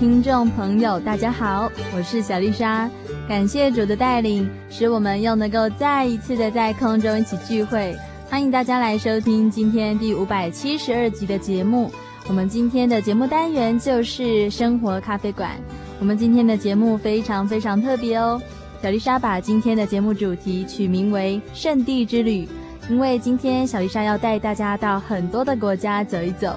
[0.00, 2.88] 听众朋友，大家好，我是小丽莎。
[3.28, 7.94] 感谢主的带领，使我们又能够再一次的在空中一起聚会。
[8.30, 11.92] 欢迎大家来收听今天第五百七十二集的节目。
[12.28, 15.50] 我们今天的节目单元就是生活咖啡馆。
[15.98, 18.40] 我们今天的节目非常非常特别哦。
[18.82, 22.48] 小丽莎把今天的节目主题取名为“圣地之旅”，
[22.88, 26.54] 因为今天小丽莎要带大家到很多的国家走一走。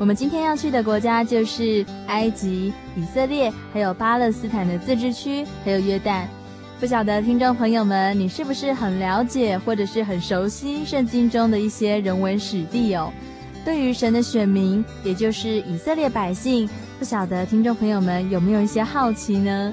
[0.00, 6.22] 我们今天要去的国家就是埃及、以色列，还有巴勒斯坦的自治区，还有约旦。
[6.80, 13.12] 不晓得听众朋友们，你是不是很了解，或者是很熟悉圣经中的一些人文史地哦？
[13.62, 16.66] 对于神的选民，也就是以色列百姓，
[16.98, 19.70] 不晓得听众朋友们有没有一些好奇呢？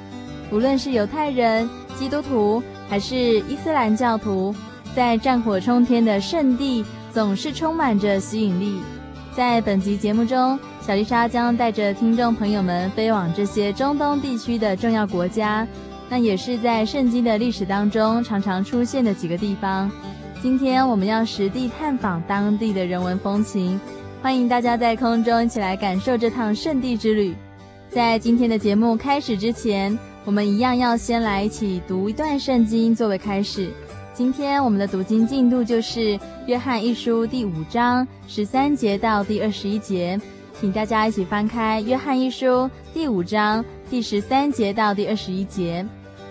[0.52, 4.54] 无论是犹太人、基督徒，还是伊斯兰教徒，
[4.94, 8.82] 在战火冲天的圣地，总是充满着吸引力。
[9.38, 15.68] 在本集节目中，小丽莎将带着听众朋友们飞往这些中东地区的重要国家，
[16.10, 19.92] 那也是在圣经的历史当中常常出现的几个地方。
[20.42, 23.80] 今天我们要实地探访当地的人文风情，
[24.24, 27.36] 欢迎大家在空中一起来感受这趟圣地之旅。
[27.92, 29.96] 在今天的节目开始之前，
[30.26, 33.70] 我们一样要先来一起读一段圣经作为开始。
[34.18, 36.00] 今天我们的读经进度就是
[36.48, 40.20] 《约翰一书》第五章十三节到第二十一节，
[40.60, 42.46] 请大家一起翻开《约翰一书》
[42.96, 45.86] 第五章第十三节到第二十一节。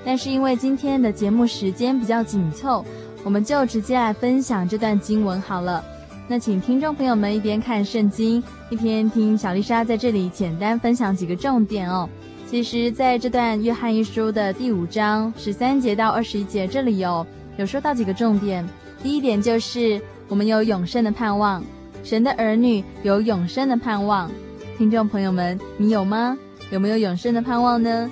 [0.04, 2.84] 但是因为今天的节目时间比较紧凑，
[3.22, 5.80] 我们就直接来分享这段经文好了。
[6.26, 12.08] 那请听众朋友们一边看圣经，一边听小丽莎在这里简单分享几个重点哦。
[12.50, 17.24] 其实，在这段《约翰一书》的第五章十三节到二十一节这里有。
[17.56, 18.66] 有说到几个重点，
[19.02, 21.64] 第一点就是我们有永生的盼望，
[22.04, 24.30] 神的儿女有永生的盼望。
[24.76, 26.36] 听众朋友们，你有吗？
[26.70, 28.10] 有没有永生的盼望呢？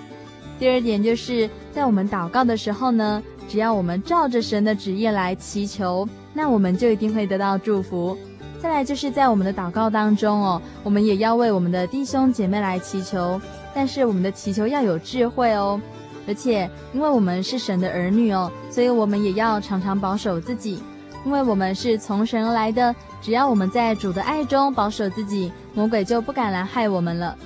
[0.59, 8.17] 第二点就是在我们祷告的时候呢，只要我们照着神的旨意来祈求，那我们就一定会得到祝福。
[8.59, 13.39] 再来就是在我们的祷告当中哦，我们也要为我们的弟兄姐妹来祈求，
[13.75, 15.79] 但是我们的祈求要有智慧哦。
[16.27, 20.83] 而且，因为我们是神的儿女哦，所以我们也要常常保守自己，
[21.25, 22.95] 因为我们是从神而来的。
[23.21, 27.37] 只要我们在主的爱中保守自己，魔鬼就不敢来害我们了。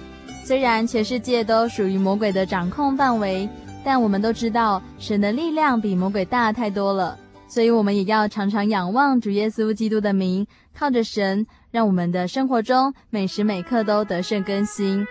[0.44, 3.48] 虽然全世界都属于魔鬼的掌控范围，
[3.84, 7.16] 但我们都知道神的力量比魔鬼大太多了。
[7.48, 10.46] 所以，我们也要常常仰望主耶稣基督的名，
[10.76, 15.06] 靠着神，让我们的生活中每时每刻都得胜更新。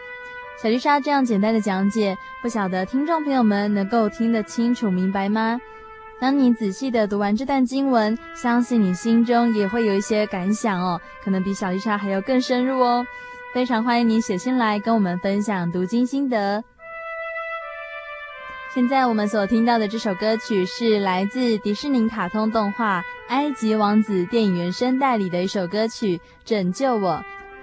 [0.62, 5.62] 小丽莎这样简单的讲解，不晓得听众朋友们能够听得清楚明白吗？
[6.20, 13.06] 当你仔细的读完这段经文，相信你心中也会有一些感想哦，可能比小丽莎还要更深入哦。
[13.54, 16.64] 非常欢迎你写信来跟我们分享读经心得。
[18.74, 27.12] 现在我们所听到的这首歌曲是来自迪士尼卡通动画《埃及王子》电影原声带里的一首歌曲《拯救我》。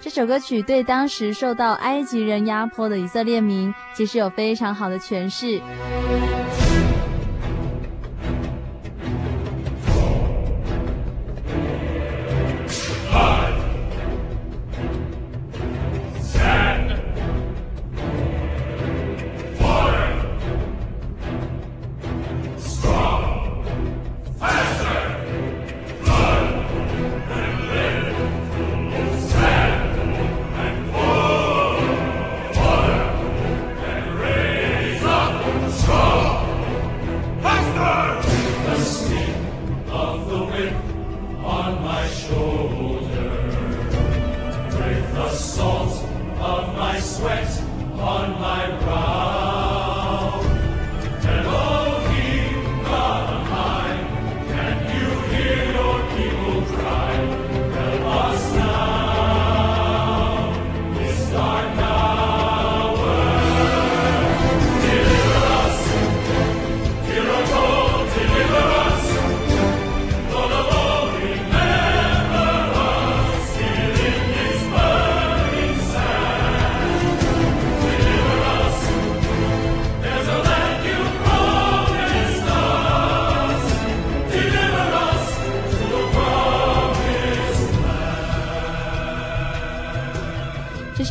[0.00, 5.60] 这首歌曲对当时受到埃及人压迫的以色列民，其实有非常好的诠释。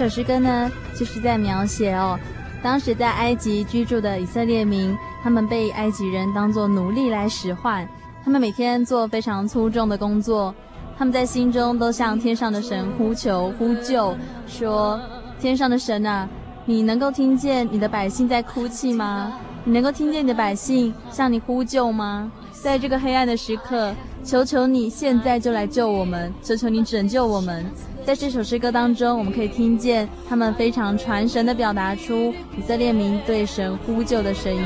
[0.03, 2.19] 首诗歌呢，就是在描写哦，
[2.61, 7.87] 当时在埃及居住的以色列民，他们被埃及人当作奴隶来使唤，
[8.21, 10.53] 他们每天做非常粗重的工作，
[10.97, 14.13] 他们在心中都向天上的神呼求呼救，
[14.45, 14.99] 说
[15.39, 16.27] ：“天上的神啊，
[16.65, 19.31] 你能够听见你的百姓在哭泣吗？
[19.63, 22.29] 你能够听见你的百姓向你呼救吗？
[22.51, 27.65] 在这个黑暗的时刻，求求你现在就来救我们，求求你拯救我们。”
[28.05, 34.61] 在这首诗歌当中，我们可以听见他们非常传神的表达出以色列民对神呼救的声音。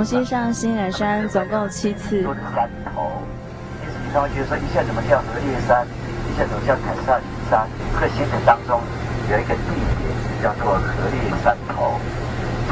[0.00, 2.22] 重新上西乃山总共七次。
[2.22, 3.20] 多的山头，
[3.84, 5.84] 因此你他们觉得说，一下怎么叫何烈山，
[6.24, 7.68] 一下怎么叫凯撒里山？
[8.00, 8.80] 这行程当中
[9.28, 10.08] 有一个地点
[10.40, 12.00] 叫做何烈山头，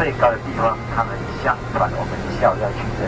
[0.01, 1.13] 最高的地方，他们
[1.45, 3.05] 相传我们下午要去的，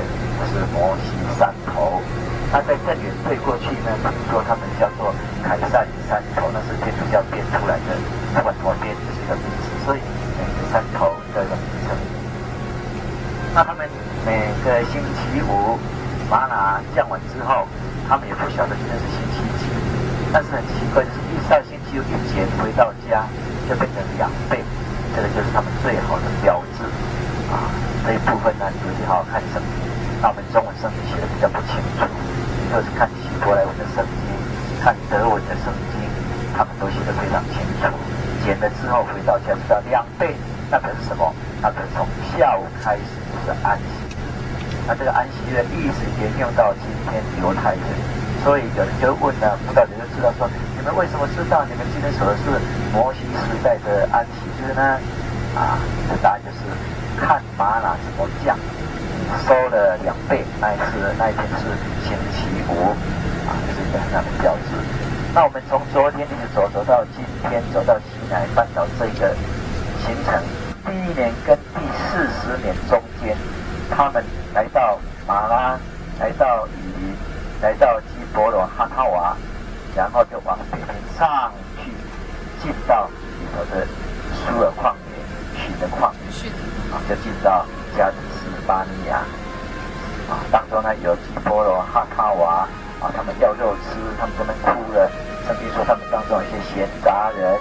[0.52, 2.05] 是摩西山头。
[2.52, 3.96] 那在更远退过去呢，
[4.28, 7.96] 说他们叫做凯撒里山头，那是天主教编出来的，
[8.37, 10.00] 不管怎么编，这是一个名字，所以
[10.37, 11.96] 每个山头都有名称。
[13.56, 13.88] 那他们。
[14.23, 15.79] 每个星期五，
[16.29, 17.67] 玛拿降完之后，
[18.09, 19.65] 他们也不晓得今天是星期几。
[20.33, 23.27] 但是很奇怪，就是一到星期五以前回到家，
[23.69, 24.62] 就变成两倍。
[25.17, 26.85] 这个就是他们最好的标志
[27.51, 27.67] 啊。
[28.07, 29.91] 这一部分呢，尤其好好看圣经。
[30.23, 32.07] 那我们中文圣经写的比较不清楚，
[32.71, 34.25] 就是看希伯来文的圣经，
[34.85, 36.01] 看德文的圣经，
[36.57, 37.91] 他们都写的非常清楚。
[38.45, 40.37] 减了之后回到家知道两倍，
[40.71, 41.35] 那可是什么？
[41.61, 43.19] 那可是从下午开始。
[44.90, 47.82] 那这个安息日一直沿用到今天犹太人，
[48.42, 52.59] 所以有人就问呢，不道人就知道说，你们为什么知道你们今天说的是
[52.90, 54.99] 摩西时代的安息日呢？
[55.54, 55.78] 啊，
[56.20, 56.66] 答案就是
[57.23, 58.59] 看玛拿怎么降，
[59.47, 61.70] 收了两倍，那一次那一天是
[62.02, 62.90] 星期五，
[63.47, 64.75] 啊，这、是一个很大的标志。
[65.32, 69.37] 那我们从昨天一直走走到今天，走到西南半岛这个
[70.02, 70.42] 行程，
[70.85, 71.78] 第一年跟第
[72.11, 73.37] 四十年中间，
[73.88, 74.25] 他们。
[74.61, 75.79] 来到马拉，
[76.19, 77.17] 来到以琳，
[77.62, 79.35] 来到基伯罗哈塔瓦，
[79.97, 81.90] 然后就往北边上去，
[82.62, 83.87] 进到里头的
[84.35, 86.50] 苏尔旷野，取的旷野，
[86.93, 87.64] 啊，就进到
[87.97, 89.25] 加迪斯巴尼亚，
[90.29, 92.69] 啊，当中呢有基伯罗哈塔瓦，
[93.00, 95.11] 啊，他们要肉吃，他们这边哭了，
[95.47, 97.59] 甚至说他们当中有些闲杂人。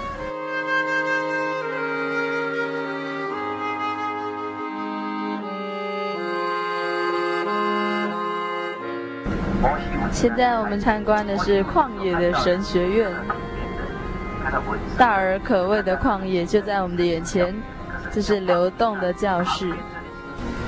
[10.20, 13.10] 现在我们参观的是旷野的神学院，
[14.98, 17.54] 大而可畏的旷野就在我们的眼前，
[18.12, 19.66] 这是流动的教室。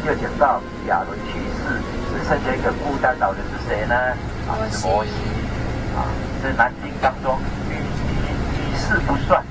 [0.06, 1.76] 又讲到亚伦去世，
[2.08, 3.94] 只剩下一个孤单老人是谁呢？
[4.48, 5.10] 啊，是摩西。
[5.98, 6.08] 啊，
[6.42, 7.82] 这男丁当中女女
[8.56, 9.44] 女士不算，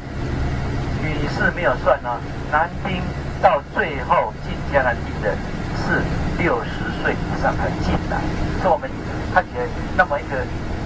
[1.04, 2.20] 女士没有算呢、啊。
[2.52, 3.00] 男丁
[3.40, 5.36] 到最后进迦南地的
[5.78, 6.02] 是
[6.42, 8.20] 六十岁以上才进来，
[8.64, 8.90] 是我们。
[9.34, 9.64] 看起来
[9.96, 10.38] 那么一个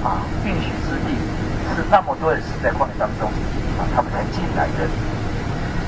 [0.03, 1.17] 啊应许之地，
[1.75, 3.29] 是那么多人死在旷野当中
[3.77, 4.87] 啊，他们才进来的。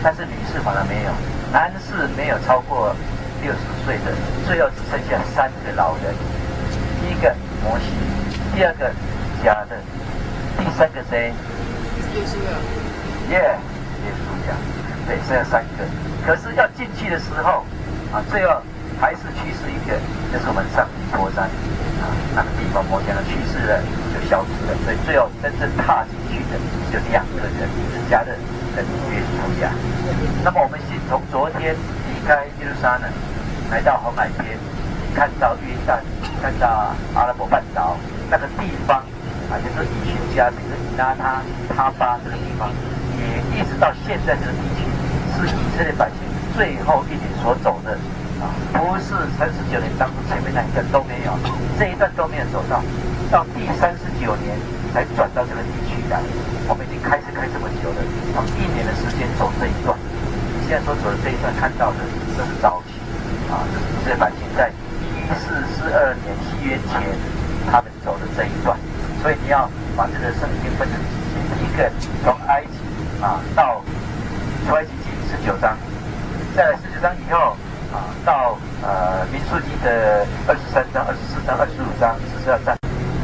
[0.04, 1.12] 但是女士反而没有，
[1.52, 2.96] 男士没有超过
[3.42, 4.14] 六十岁的，
[4.46, 6.14] 最后只剩下三个老人，
[7.02, 7.34] 第一个
[7.64, 7.86] 摩西，
[8.56, 8.90] 第二个
[9.44, 9.78] 迦勒，
[10.58, 11.34] 第三个谁？
[12.14, 12.58] 耶稣啊，
[13.30, 13.38] 耶，
[14.06, 14.56] 耶稣呀，
[15.06, 15.86] 对，剩下三个。
[16.26, 17.66] 可是要进去的时候
[18.12, 18.62] 啊，最后
[19.00, 19.94] 还是去世一个，
[20.32, 21.50] 就是我们上提波山。
[22.38, 23.82] 那个地方摩西呢去世了，
[24.14, 24.78] 就消失了。
[24.86, 26.54] 所以最后真正踏进去的
[26.94, 28.30] 就两个人，是迦勒
[28.78, 29.74] 跟约书亚。
[30.46, 33.10] 那么我们先从昨天离开耶路撒冷，
[33.72, 34.54] 来到红海边，
[35.16, 35.98] 看到约旦，
[36.40, 37.98] 看到阿拉伯半岛
[38.30, 39.02] 那个地方，
[39.50, 41.42] 啊，就是以寻加，比如以拉他、
[41.74, 42.70] 他巴这个地方，
[43.18, 44.86] 也一直到现在这个地区，
[45.42, 46.18] 是以色列百姓
[46.56, 47.98] 最后一年所走的。
[48.42, 51.34] 啊，不是三十九年当中前面那一段都没有，
[51.78, 52.82] 这一段都没有走到，
[53.32, 54.54] 到第三十九年
[54.94, 56.22] 才转到这个地区来。
[56.70, 58.00] 我们已经开始开这么久了，
[58.36, 59.98] 从一年的时间走这一段。
[60.68, 62.04] 现在所走的这一段看到的，
[62.38, 63.00] 都是早期
[63.50, 65.24] 啊，这是以色列百姓在逾
[65.96, 67.02] 二年西元前
[67.72, 68.78] 他们走的这一段，
[69.24, 71.24] 所以你要把这个圣经分成几
[71.56, 71.90] 节，一个
[72.24, 72.78] 从埃及
[73.24, 73.82] 啊到
[74.68, 75.78] 出埃及记十九章，
[76.56, 77.56] 在十九章以后
[78.26, 82.76] 到呃民数记的二十三章、二十四章、二十五章、四十二章，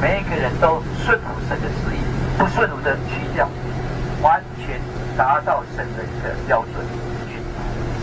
[0.01, 1.99] 每一个人都顺服神的旨意，
[2.37, 3.49] 不顺服的去掉，
[4.21, 4.79] 完全
[5.17, 6.85] 达到神的一个标准，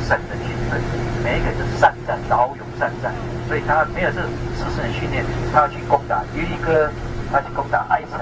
[0.07, 0.79] 神的军队，
[1.23, 3.13] 每一个人都善战，骁勇善战。
[3.49, 4.23] 所以他没有这
[4.55, 6.89] 自身的训练，他要去攻打耶利哥，
[7.33, 8.21] 他去攻打艾城，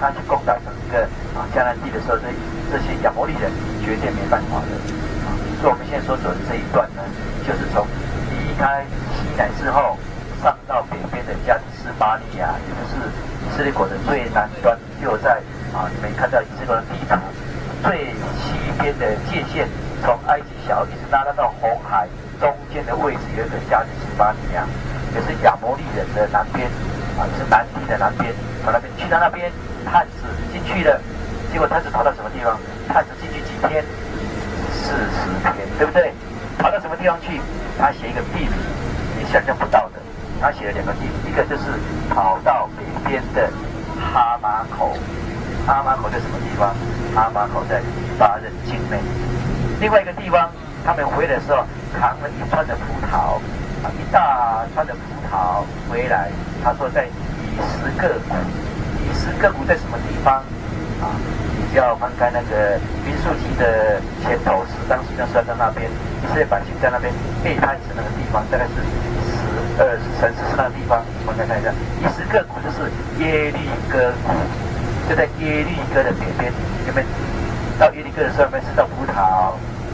[0.00, 1.06] 他去攻打整个
[1.38, 2.26] 啊迦南地的时候，这
[2.72, 3.52] 这些亚摩利人
[3.84, 4.74] 绝对没办法的
[5.22, 5.30] 啊。
[5.62, 7.02] 所以我们现在所走的这一段呢，
[7.46, 7.86] 就是从
[8.30, 8.84] 离开
[9.14, 9.96] 西南之后，
[10.42, 13.08] 上到北边的加利斯巴利亚，也就是
[13.44, 15.40] 以色列国的最南端，就在
[15.72, 17.16] 啊你们看到以色列国的地图
[17.82, 19.68] 最西边的界限，
[20.02, 22.08] 从埃及小一直拉到到红海。
[22.40, 24.66] 中间的位置有一个加利斯巴利亚，
[25.14, 26.66] 也是亚摩利人的南边，
[27.16, 28.34] 啊，是南地的南边。
[28.62, 29.50] 从那边去到那边，
[29.86, 31.00] 探子进去了，
[31.52, 32.58] 结果探子跑到什么地方？
[32.88, 33.84] 探子进去几天？
[34.72, 36.12] 四十天，对不对？
[36.58, 37.40] 跑到什么地方去？
[37.78, 38.50] 他写一个地名，
[39.18, 40.00] 你想象不到的。
[40.40, 41.64] 他写了两个地，一个就是
[42.10, 43.48] 跑到北边的
[43.98, 44.96] 哈马口，
[45.66, 46.74] 哈马口在什么地方？
[47.14, 47.80] 哈马口在
[48.18, 48.98] 巴人境内。
[49.80, 50.50] 另外一个地方，
[50.84, 51.64] 他们回来的时候。
[51.94, 53.38] 扛了一串的葡萄，
[53.86, 54.98] 啊，一大串的葡
[55.30, 56.28] 萄回来。
[56.60, 58.34] 他说在以实各谷，
[59.06, 60.42] 以实各谷在什么地方？
[61.00, 61.14] 啊，
[61.54, 65.88] 你要翻开那个民数记的前头十章，十章是在那边，
[66.24, 67.12] 以色列百姓在那边
[67.44, 68.80] 背叛神那个地方，大概是
[69.28, 69.44] 十
[69.76, 71.04] 二十三十四那个地方。
[71.28, 71.68] 我们来看一下，
[72.00, 72.88] 以实各谷就是
[73.20, 74.32] 耶利哥谷，
[75.08, 76.50] 就在耶利哥的北边。
[76.88, 77.06] 有没有
[77.78, 79.52] 到耶利哥的时候，有没有吃到葡萄？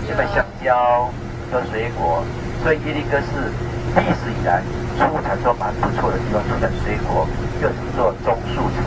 [0.09, 1.11] 有没有香蕉？
[1.51, 2.23] 和水果，
[2.63, 3.51] 所以耶利哥是
[3.99, 4.63] 历史以来
[4.95, 7.27] 出产都蛮不错的地方，出产水果
[7.59, 8.87] 又称作棕树城。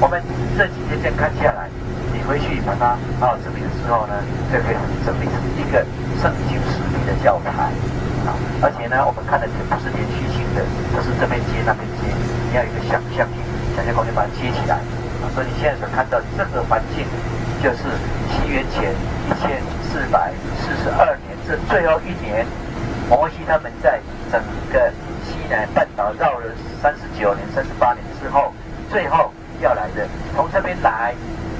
[0.00, 0.16] 我们
[0.56, 1.68] 这几天这样看下来，
[2.08, 4.16] 你回去把它好好整理的时候呢，
[4.48, 5.84] 就可以整理成一个
[6.22, 7.50] 圣经史地的教材
[8.28, 8.36] 啊。
[8.62, 10.62] 而且呢，我们看的也不是连续性的，
[10.92, 12.08] 不是这边接那边接，
[12.48, 13.38] 你要有一个想象力，
[13.76, 14.78] 想象空间把它接起来。
[15.34, 17.04] 所以你现在所看到这个环境，
[17.62, 17.84] 就是
[18.32, 21.36] 西元前一千四百四十二年。
[21.46, 22.46] 这最后一年，
[23.08, 24.00] 摩西他们在
[24.30, 24.40] 整
[24.72, 24.92] 个
[25.24, 26.46] 西南半岛绕了
[26.80, 28.52] 三十九年、三十八年之后，
[28.90, 31.14] 最后要来的，从这边来，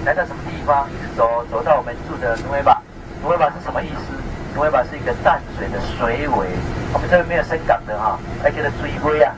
[0.05, 0.89] 来到什么地方？
[0.89, 2.81] 一直走，走到我们住的努维巴。
[3.23, 4.20] 努维巴是什么意思？
[4.55, 6.47] 努维巴是一个淡水的水尾。
[6.93, 9.33] 我们这边没有深港的哈，还叫做水尾啊。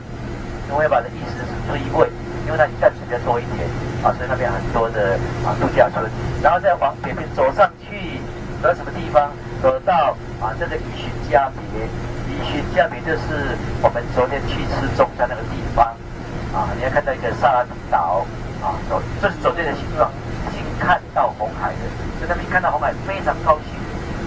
[0.69, 2.09] 努维巴的意思是追尾，
[2.47, 3.69] 因为那里淡水比较多一点
[4.03, 6.05] 啊，所以那边很多的啊度假村。
[6.43, 8.19] 然后再往北边走上去，
[8.63, 9.31] 走到什么地方？
[9.63, 10.17] 走到。
[10.43, 11.87] 啊，这个以寻加别，
[12.27, 15.87] 以寻加别就是我们昨天去吃中餐那个地方。
[16.51, 18.27] 啊，你要看到一个萨拉米岛，
[18.59, 20.11] 啊，走，这是走对的形状，
[20.51, 21.85] 已经看到红海了，
[22.19, 23.79] 所以他们一看到红海非常高兴，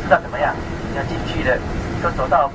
[0.06, 0.56] 知道怎么样？
[0.96, 1.58] 要进去的，
[2.02, 2.50] 就走到，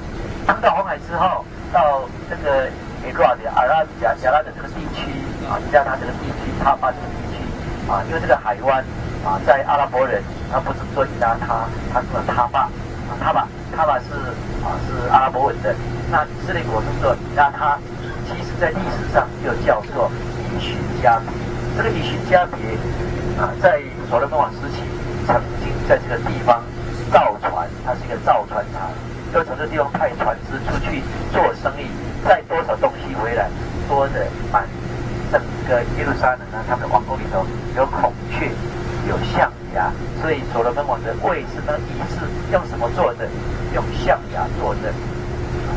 [0.47, 2.67] 当到红海之后，到这个
[3.05, 5.13] 美国的阿拉加加拉的这个地区，
[5.49, 8.85] 啊，加拉这个地区，他巴这个地区，啊，因为这个海湾，
[9.25, 12.69] 啊，在阿拉伯人他不是说伊拉他，他说他巴。
[13.21, 14.15] 他爸，他爸是
[14.63, 15.75] 啊是阿拉伯文的，
[16.13, 17.77] 那以色列国称作以拉他，
[18.25, 21.35] 其实在历史上又叫做以寻加别。
[21.77, 22.79] 这个以寻加别
[23.37, 24.85] 啊，在所罗门王时期
[25.27, 26.63] 曾经在这个地方
[27.13, 27.37] 造
[27.91, 28.87] 它是一个造船厂，
[29.35, 31.03] 就从这地方派船只出去
[31.35, 31.91] 做生意，
[32.23, 33.51] 带多少东西回来，
[33.89, 34.63] 多的满
[35.33, 37.45] 整个耶路撒冷呢，他们的王宫里头
[37.75, 38.47] 有孔雀，
[39.09, 39.51] 有象。
[39.75, 43.25] 牙，所以所罗门王的位置呢，椅是用什么做的？
[43.73, 44.93] 用象牙做的，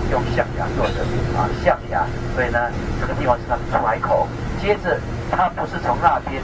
[0.09, 1.05] 用象牙做的
[1.37, 2.03] 啊，象牙。
[2.33, 2.57] 所以呢，
[2.99, 4.27] 这个地方是他们出海口。
[4.59, 6.41] 接着，他不是从那边，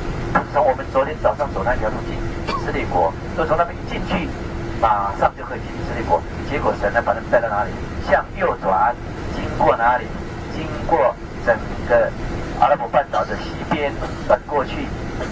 [0.54, 2.14] 从我们昨天早上走那条路进
[2.54, 4.30] 以色列国，就从那边一进去，
[4.80, 6.22] 马上就可以进以色列国。
[6.48, 7.72] 结果神呢，把他们带到哪里？
[8.08, 8.94] 向右转，
[9.34, 10.06] 经过哪里？
[10.53, 11.15] 经过
[11.46, 12.12] 整个
[12.60, 13.91] 阿拉伯半岛的西边
[14.27, 14.86] 转过去。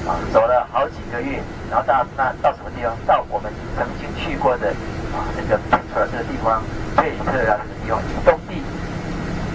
[0.09, 2.91] 啊，走了好几个月，然后到那到什么地方？
[3.05, 4.67] 到我们曾经去过的
[5.15, 6.61] 啊，这个佩特这个地方，
[6.97, 8.61] 佩特啊这个地方，东地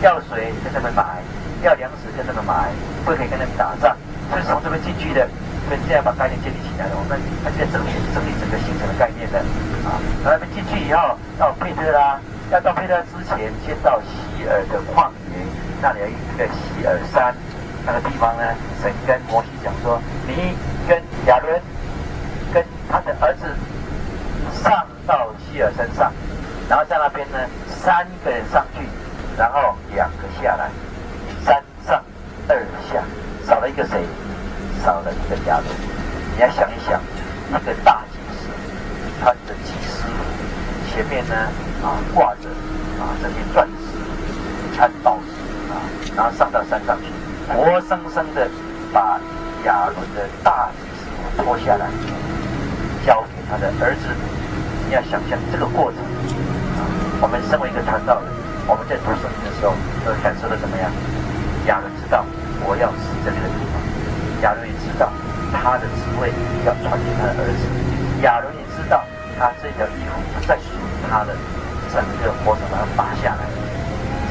[0.01, 1.21] 要水跟他们买，
[1.63, 2.71] 要粮食跟他们买，
[3.05, 3.97] 不可以跟他们打仗。
[4.31, 5.29] 所以从这边进去的，
[5.69, 6.97] 所以现在把概念建立起来了。
[6.99, 9.39] 我们他现在整理整理整个形成的概念的
[9.87, 12.19] 啊，然后他们进去以后到佩特拉，
[12.51, 15.43] 要到佩特拉之前，先到希尔的旷野，
[15.81, 17.35] 那里有一个希尔山。
[17.85, 18.45] 那个地方呢，
[18.81, 20.55] 神跟摩西讲说：“你
[20.87, 21.61] 跟亚伦
[22.55, 23.43] 跟他的儿子
[24.63, 26.13] 上到希尔山上，
[26.69, 28.87] 然后在那边呢，三个人上去，
[29.37, 30.71] 然后两个下来。
[31.45, 32.01] 三上
[32.49, 32.57] 二
[32.89, 33.03] 下
[33.45, 34.05] 少了一个谁？
[34.85, 35.67] 少了一个亚伦。
[36.35, 37.01] 你要想一想，
[37.51, 38.49] 一个大祭司
[39.21, 40.05] 穿着祭司，
[40.91, 41.35] 前面呢
[41.83, 42.49] 啊挂着
[42.99, 45.77] 啊这些钻石、穿宝石啊，
[46.17, 47.07] 然后上到山上去，
[47.55, 48.49] 活生生的
[48.93, 49.21] 把
[49.65, 51.87] 亚伦的大祭司脱下来，
[53.07, 54.09] 交给他的儿子。
[54.89, 56.01] 你要想象这个过程
[56.77, 56.81] 啊，
[57.21, 58.29] 我们身为一个传道人，
[58.67, 59.73] 我们在读圣经的时候，
[60.05, 60.91] 都感受到怎么样？
[61.67, 62.25] 亚伦知道
[62.67, 63.37] 我要死这里，
[65.63, 66.35] 他的职位
[66.67, 67.63] 要传给他的儿子，
[68.27, 69.05] 亚伦也知道
[69.39, 71.33] 他这条衣服不再属于他的，
[71.95, 73.47] 整个活生生把它拔下来，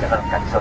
[0.01, 0.59] 这个感受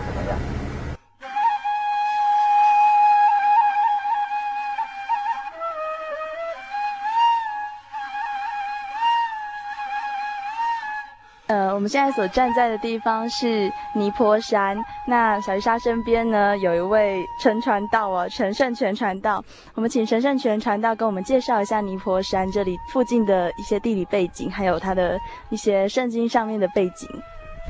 [11.81, 14.77] 我们现在所站在的地方是尼泊山。
[15.07, 19.43] 那小丽莎身边呢，有一位陈传道哦，陈胜全传道。
[19.73, 27.09] 我们请陈胜全传道跟我们介绍一下尼泊山这里附近的一些地理背景，还有它的一些圣经上面的背景。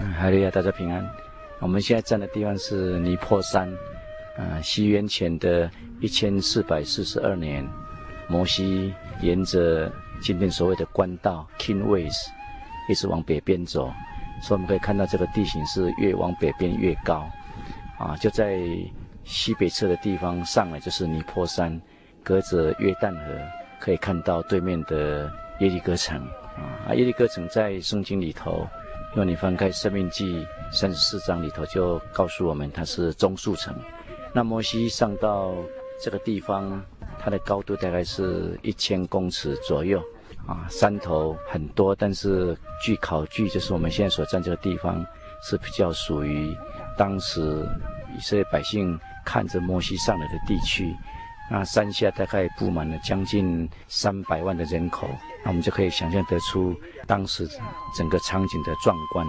[0.00, 1.08] 嗯，哈利亚，大家平安。
[1.60, 3.72] 我们现在站的地方是尼泊山。
[4.36, 5.70] 呃，西元前的
[6.00, 7.64] 一千四百四十二年，
[8.26, 8.92] 摩西
[9.22, 9.88] 沿着
[10.20, 12.16] 今天所谓的官道 King Ways。
[12.90, 13.85] 一直往北边走，
[14.42, 17.24] 所以我们可以看到这个地形是越往北边越高，
[18.00, 18.59] 啊，就在
[19.22, 21.81] 西北侧的地方上来就是尼泊山，
[22.24, 23.22] 隔着约旦河
[23.79, 26.20] 可以看到对面的耶利哥城，
[26.87, 28.66] 啊，耶利哥城在圣经里头，
[29.11, 33.72] 如果你翻开《生命记》三十四章里头就告诉我们它是中树城。
[34.33, 35.55] 那摩西上到
[36.03, 36.83] 这个地方，
[37.18, 40.03] 它的高度大概是一千公尺左右。
[40.46, 45.05] 啊，山头很多，但是据考据，就是我们现在所站这个地方
[45.42, 46.57] 是比较属于
[46.98, 47.66] 当时
[48.16, 50.96] 以色列百姓看着摩西上来的地区。
[51.53, 55.09] 那山下大概布满了将近三百万的人口，
[55.44, 56.74] 那我们就可以想象得出
[57.07, 57.48] 当时
[57.96, 59.26] 整个场景的壮观。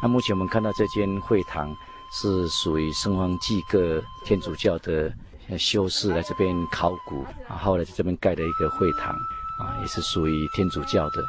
[0.00, 1.76] 那目前我们看到这间会堂
[2.12, 5.12] 是属于圣方济各天主教的
[5.58, 9.12] 修士来这边考古，啊，后来在这边盖的一个会堂。
[9.58, 11.22] 啊，也是属于天主教的，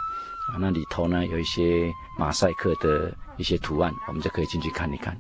[0.51, 5.15] 啊，那里头呢有一些马赛克的一些图案，我们就可以进去看一看。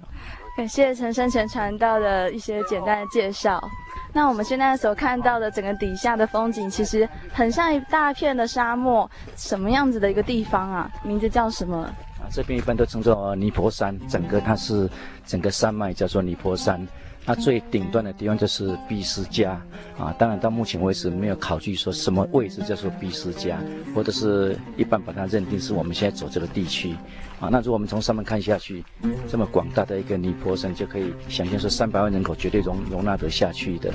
[0.57, 3.63] 感谢陈生前传道的一些简单的介绍。
[4.11, 10.91] 那我们现在所看到的整个底下的风景，其实很像一大片的沙漠，什么样子的一个地方啊？
[11.03, 11.77] 名字叫什么？
[11.77, 14.89] 啊，这边一般都称作尼泊山，整个它是
[15.27, 16.85] 整个山脉叫做尼泊山。
[17.27, 19.61] 它最顶端的地方就是毕斯加
[19.97, 23.59] 啊，当然到目前为止没有考据说什么位置叫做毕斯加，
[23.93, 26.95] 或者是一般把它认定是我们现在走这个地区
[27.41, 27.49] 啊。
[27.51, 28.81] 那如果我们从上面看下去，
[29.27, 33.91] 这么广大的一个尼波山，就可以想象说三百万人口绝对容容纳得下去的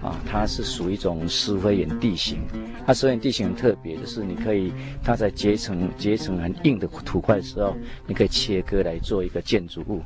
[0.00, 0.22] 啊。
[0.24, 2.38] 它是属于一种石灰岩地形，
[2.86, 4.72] 它石灰岩地形很特别，就是你可以
[5.02, 10.00] 它在结成结成很硬的土块的时候，你可以切割来做一个建筑物。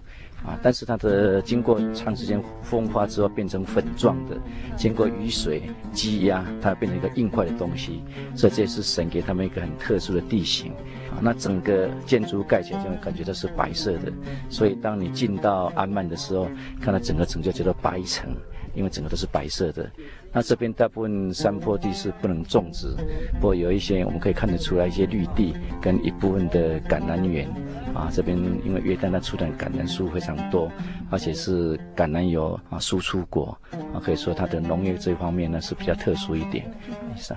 [0.44, 4.37] 啊，但是它的经过长时间风化之后变成粉状的，
[4.76, 8.03] 经过雨水积压，它变成一个硬块的东西，
[8.35, 10.72] 所以这是神给他们一个很特殊的地形。
[11.11, 14.12] 啊，那整个建筑盖起来就会感觉到是白色的，
[14.48, 16.48] 所以当你进到安曼的时候，
[16.81, 18.35] 看到整个城就叫做白城，
[18.74, 19.90] 因为整个都是白色的。
[20.32, 22.94] 那这边大部分山坡地是不能种植，
[23.40, 27.48] 不过有一些我们可以看得出来一些绿地跟一部分的橄榄园。
[27.92, 30.70] 啊，这边因为约旦那出产橄榄树非常多，
[31.10, 33.58] 而且是橄榄油啊输出国，
[33.92, 36.70] 啊可以说它的农业这方面呢是比较特殊一点。
[37.12, 37.36] 以上。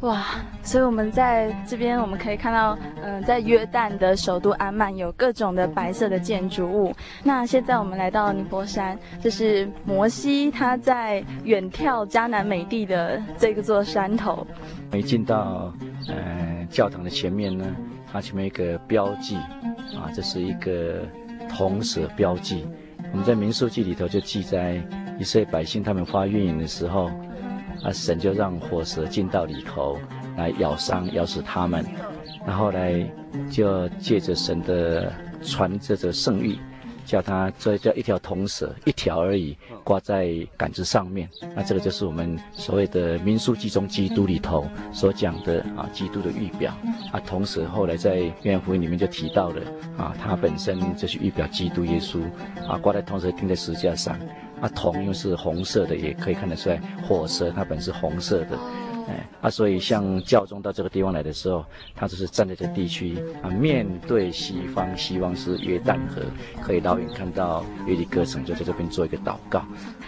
[0.00, 0.24] 哇，
[0.62, 6.94] 所以我们在这边我们可以看到，嗯、在约旦的首都安曼有各种的白色的建筑物。
[7.22, 14.46] 那现在我们来到尼泊山，这是摩西他在远眺迦南美地的这个座山头。
[14.90, 15.72] 没进到
[16.08, 17.66] 呃教堂的前面呢。
[18.12, 21.06] 它前面一个标记，啊，这是一个
[21.48, 22.66] 铜蛇标记。
[23.12, 24.82] 我们在民数记里头就记载，
[25.16, 27.08] 以色列百姓他们发怨言的时候，
[27.82, 29.98] 啊，神就让火蛇进到里头
[30.36, 31.84] 来咬伤、咬死他们，
[32.46, 33.04] 然后来
[33.50, 35.12] 就借着神的
[35.42, 36.58] 传这个圣谕。
[37.06, 41.28] 叫他这叫一条铜蛇，一条而已，挂在杆子上面。
[41.56, 46.72] 那这个就是我们所谓的民数记中基督里头所讲的啊，基督的预表
[47.10, 47.18] 啊。
[47.26, 49.60] 铜蛇后来在约翰福音里面就提到了
[49.98, 52.20] 啊，它本身就是预表基督耶稣
[52.68, 54.16] 啊，挂在铜蛇钉在十字架上
[54.60, 54.68] 啊。
[54.74, 58.58] 铜又是红色的，也可以看得出来，火蛇它本是红色的。
[59.08, 61.64] 哎啊，所以像教宗到这个地方来的时候，
[61.96, 66.22] 他就是站在这个地区啊，面对西方，希望是约旦河，
[66.62, 69.64] 可以老远看到月里歌城，就在这边做一个祷告。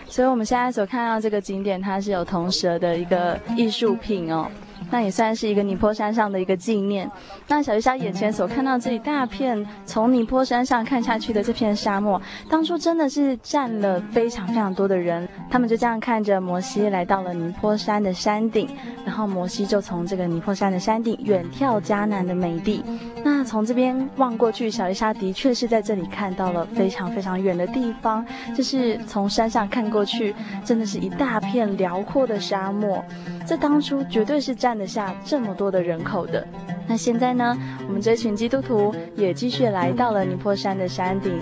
[0.06, 4.46] 所以我们现在所看到这个景点，它是有铜蛇的一个艺术品哦。
[4.90, 7.10] 那也算是一个尼泊山上的一个纪念。
[7.48, 18.68] 那小丽莎眼前所看到这一大片从尼泊山上看下去的这片沙漠，当初真的是站了非常非常多的人，他们就这样看着摩西来到了尼泊山的山顶，
[19.04, 22.82] 然后摩西就从这个尼泊山的山顶远眺迦南的美地。
[23.24, 33.04] 那从这边望过去，小丽莎的确是在这里看到了非常非常远的地方，就是从山上看过去，真的是一大片辽阔的沙漠。
[33.46, 36.42] 这当初绝对是站看得下这么多的人口的。
[36.88, 37.54] 那现在呢？
[37.86, 41.38] 我们这群基督徒也继续来到了尼泊山的山顶。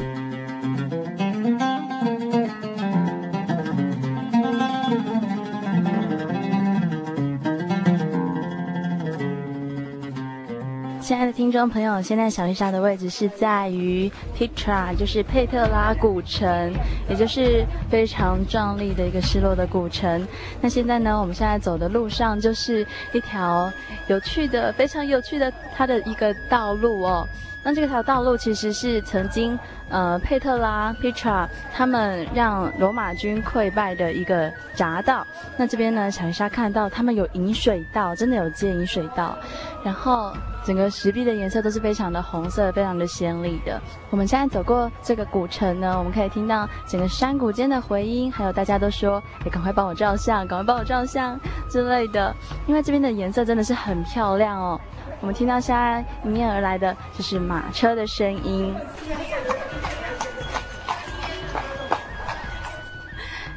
[11.11, 16.73] 亲爱的听众朋友，现在小丽莎的位置是在于 Petra，就是佩特拉古城，
[17.09, 20.25] 也就是非常壮丽的一个失落的古城。
[20.61, 23.73] 那现在呢，我们现在走的路上就是一条
[24.07, 27.27] 有趣的、非常有趣的它的一个道路哦。
[27.65, 35.27] 那这条道路其实是曾经呃佩特拉 Petra 他们让罗马军溃败的一个闸道。
[35.57, 39.37] 那这边呢，小丽莎看到他们有引水道，真的有建引水道，
[39.83, 40.33] 然后。
[40.65, 43.81] 整个石壁的颜色都是非常的红色，非常的鲜丽的。
[44.11, 52.35] 我们现在走过这个古城呢，我们可以听到整个山谷间的回音，还有大家都说：“哎，赶快帮我照相，赶快帮我照相之类的。”
[52.67, 54.81] 因为这边的颜色真的是很漂亮哦。
[55.21, 58.75] 我们听到现在迎面而来的就是马车的声音。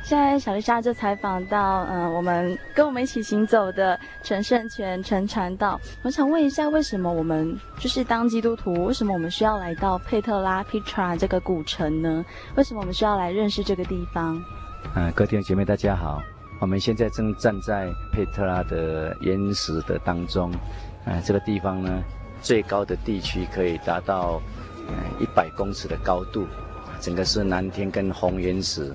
[0.04, 5.80] 现在小丽莎就采访到，嗯、我们跟我们一起行走的陈胜全陈传道。
[6.02, 12.24] 我想问一下，为什么我们就是当基督徒，为什么我们需要来到佩特拉 Petra 这个古城呢？
[12.56, 14.44] 为什么我们需要来认识这个地方？
[14.94, 16.22] 嗯、各位弟兄姐妹大家好，
[16.60, 20.52] 我们现在正站在佩特拉的岩石的当中。
[21.06, 22.04] 嗯、呃，这个地方呢，
[22.42, 24.42] 最高的地区可以达到
[24.90, 26.46] 嗯一百公尺的高度，
[27.00, 28.94] 整个是蓝天跟红岩石。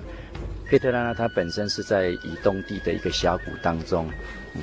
[0.69, 4.07] 佩特拉呢，它本身是在以东地的一个峡谷当中。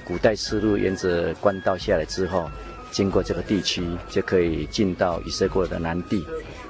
[0.05, 2.49] 古代丝路沿着官道下来之后，
[2.92, 6.25] 经过这个地区，就可以进到以色列的南地。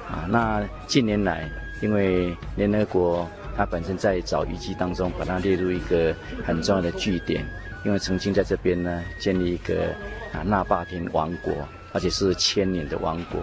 [0.08, 1.50] 啊，那近年来，
[1.82, 7.44] 因为联合国它本身在找遗迹当中，把它列入一个很重要的据点，
[7.84, 9.94] 因为曾经在这边呢建立一个
[10.32, 11.52] 啊纳巴天王国，
[11.92, 13.42] 而且是千年的王国。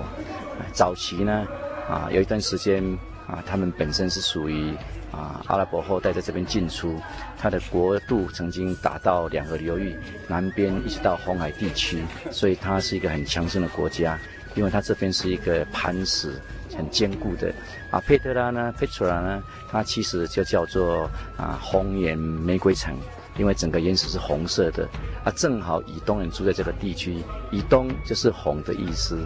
[0.72, 1.46] 早期呢，
[1.88, 2.84] 啊有一段时间
[3.28, 4.74] 啊，他们本身是属于。
[5.14, 7.00] 啊，阿拉伯后代在这边进出，
[7.38, 9.96] 他的国度曾经达到两河流域
[10.28, 14.18] 南边一直到红海地区，所以它是一个很强盛的国家，
[14.56, 16.34] 因为它这边是一个磐石，
[16.76, 17.54] 很坚固的。
[17.92, 22.98] 啊，佩特拉呢，Petra 呢，它其实就叫做啊红岩玫瑰城，
[23.38, 24.90] 因为整个岩石是红色的。
[25.24, 27.22] 啊，正好以东人住在这个地区，
[27.52, 29.20] 以东就是红的意思，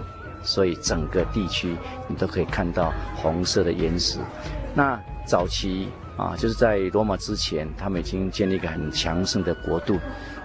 [0.43, 1.77] 所以整个地区
[2.09, 4.19] 你都可以看到红色的岩石。
[4.75, 9.95] 那早期啊，就是在罗马之前，他们已经建立一个很强盛的国度，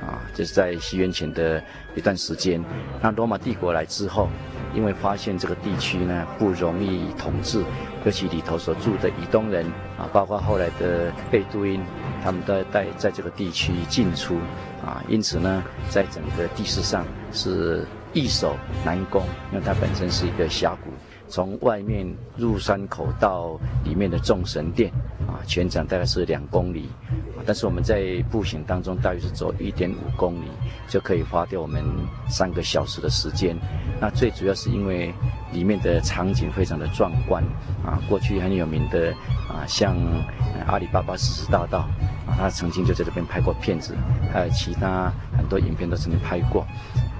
[0.03, 1.63] 啊，就是在西元前的
[1.95, 2.63] 一段时间。
[3.01, 4.29] 那罗马帝国来之后，
[4.75, 7.65] 因为发现这个地区呢不容易统治，
[8.05, 9.65] 尤其里头所住的以东人
[9.97, 11.81] 啊，包括后来的贝都因，
[12.23, 14.37] 他们都在在这个地区进出
[14.85, 20.91] 啊，因此呢，在整个地势上是易守难攻，因为它本身是一个峡谷。
[21.33, 24.93] 从外面入山口到里面的众神殿，
[25.27, 26.91] 啊，全长大概是两公里，
[27.47, 30.49] 但是我们在步行当中大约是走一点五公里，
[30.87, 31.83] 就可以花掉我们
[32.29, 33.57] 三个小时的时间。
[33.99, 35.11] 那最主要是因为
[35.55, 37.43] 里面的场景非常的壮观，
[37.83, 39.11] 啊，过去很有名的
[39.49, 39.97] 啊，像
[40.67, 41.79] 阿里巴巴四十大盗，
[42.27, 43.97] 啊，他曾经就在这边拍过片子，
[44.31, 46.67] 还有其他很多影片都曾经拍过。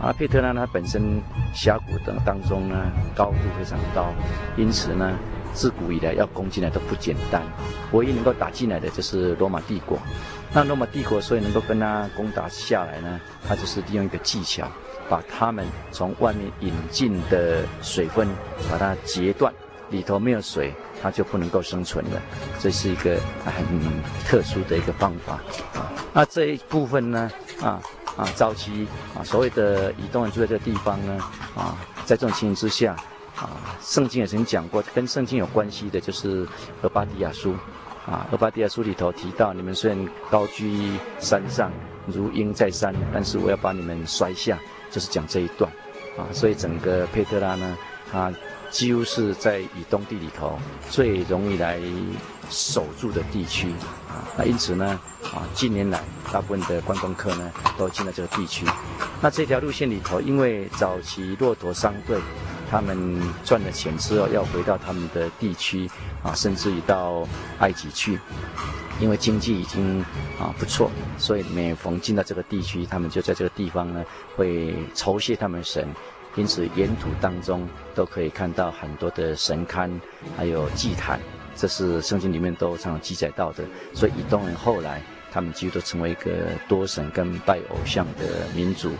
[0.03, 1.23] 啊，佩特拉呢，本身
[1.55, 2.75] 峡谷等当中呢，
[3.15, 4.13] 高度非常高，
[4.57, 5.17] 因此呢，
[5.55, 7.41] 自古以来要攻进来都不简单。
[7.93, 9.97] 唯一能够打进来的就是罗马帝国。
[10.53, 14.67] 那罗马帝国所以能够跟他攻打下来呢，他就是利用一个技巧，
[15.09, 18.27] 把他们从外面引进的水分
[18.69, 19.55] 把它截断，
[19.91, 22.21] 里头没有水，它就不能够生存了。
[22.59, 23.65] 这是一个很
[24.27, 25.35] 特殊的一个方法
[25.79, 25.93] 啊。
[26.13, 27.31] 那这一部分呢，
[27.63, 27.81] 啊。
[28.17, 31.19] 啊，早期啊，所谓的以东人住在这个地方呢，
[31.57, 32.95] 啊，在这种情形之下，
[33.37, 33.49] 啊，
[33.81, 36.45] 圣经也曾经讲过，跟圣经有关系的就是
[36.83, 37.53] 《俄巴底亚书》，
[38.11, 41.73] 啊，《俄巴底亚书》里头提到，你们虽然高居山上，
[42.07, 44.59] 如鹰在山，但是我要把你们摔下，
[44.91, 45.71] 就是讲这一段。
[46.19, 46.29] 啊。
[46.33, 47.79] 所以整个佩特拉呢，
[48.11, 48.31] 它
[48.71, 50.59] 几乎是在以东地里头
[50.91, 51.81] 最容易来
[52.51, 53.73] 守住的地区。
[54.37, 55.01] 那因此呢，
[55.35, 56.01] 啊，近年来
[56.33, 58.67] 大部分的观光客呢都进了这个地区。
[59.21, 62.19] 那这条路线里头，因为早期骆驼商队。
[62.71, 65.87] 他们赚了钱之后，要回到他们的地区
[66.23, 67.23] 啊，甚至于到
[67.59, 68.19] 埃及去，
[68.99, 70.01] 因为经济已经
[70.41, 74.03] 啊不错，所以每逢进到这个地区，他们就在这个地方呢
[74.37, 75.87] 会酬谢他们神，
[76.35, 79.91] 因此沿途当中都可以看到很多的神龛，
[80.35, 81.21] 还有祭坛，
[81.55, 83.65] 这是圣经里面都常常记载到的。
[83.95, 86.31] 所以以东人后来他们几乎都成为一个
[86.69, 88.91] 多神跟拜偶像的民族。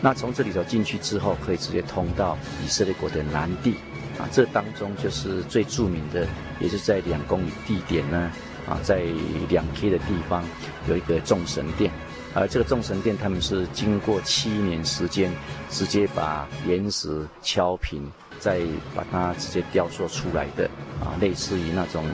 [0.00, 3.76] 那从这里头进去之后，可以直接通到以色列国的南地，
[4.18, 6.26] 啊，这当中就是最著名的，
[6.58, 8.32] 也是在两公里地点呢，
[8.68, 9.04] 啊，在
[9.48, 10.44] 两 K 的地方
[10.88, 11.92] 有一个众神殿，
[12.34, 15.30] 而这个众神殿他们是经过七年时间，
[15.70, 18.10] 直接把岩石敲平。
[18.42, 18.60] 再
[18.92, 20.68] 把它直接雕塑出来的
[21.00, 22.04] 啊，类似于那种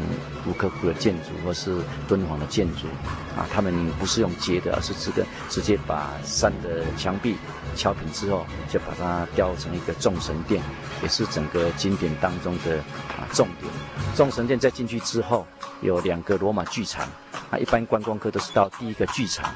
[0.47, 1.75] 吴哥窟的建筑或是
[2.07, 2.87] 敦煌的建筑
[3.35, 7.35] 啊，他们不是用接的，而是这个直接把山的墙壁
[7.75, 10.63] 敲平之后，就把它雕成一个众神殿，
[11.03, 12.77] 也是整个经典当中的
[13.09, 13.73] 啊重点。
[14.15, 15.47] 众神殿再进去之后，
[15.81, 17.09] 有两个罗马剧场
[17.51, 19.47] 啊，一般观光客都是到第一个剧场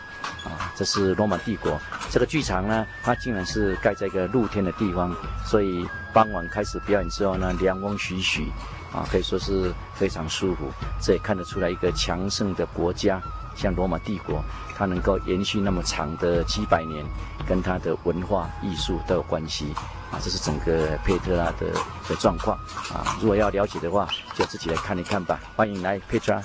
[0.43, 5.87] 啊，这是罗马帝国这个剧场呢，它竟然是盖在一个露天的地方，所以。
[6.13, 8.45] 傍晚开始表演之后呢，凉风徐徐，
[8.93, 10.71] 啊，可以说是非常舒服。
[11.01, 13.21] 这也看得出来一个强盛的国家，
[13.57, 14.45] 像罗马帝国，
[14.77, 17.05] 它能够延续那么长的几百年，
[17.47, 19.73] 跟它的文化艺术都有关系。
[20.11, 21.73] 啊，这是整个佩特拉的
[22.07, 22.59] 的状况。
[22.93, 25.41] 啊，如果要了解的话，就自己来看一看吧。
[25.57, 26.43] 欢迎来佩特拉。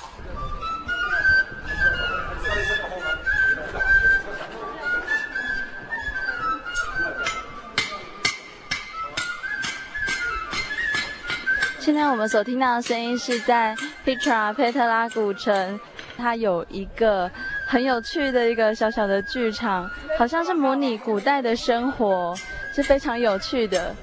[11.88, 13.74] 现在我们所听到的声音是在
[14.06, 15.80] Petra 佩特拉古城，
[16.18, 17.32] 它有一个
[17.66, 22.36] 很有趣的一个小小的剧场，好像是模拟古代的生活，
[22.74, 23.96] 是非常有趣的。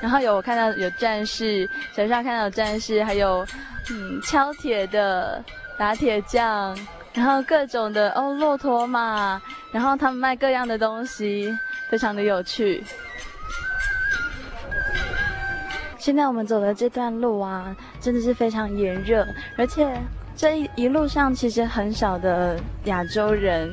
[0.00, 3.46] 然后有我看到有战士，手上看到有战士，还有
[3.90, 5.44] 嗯敲铁的、
[5.76, 6.74] 打铁匠，
[7.12, 9.38] 然后各种的哦骆驼马，
[9.70, 11.54] 然后他们卖各样的东西，
[11.90, 12.82] 非常的有趣。
[16.02, 19.24] 现在我们走的这段路啊，真的是非常炎热，
[19.56, 19.88] 而且
[20.34, 23.72] 这一一路上其实很少的亚洲人。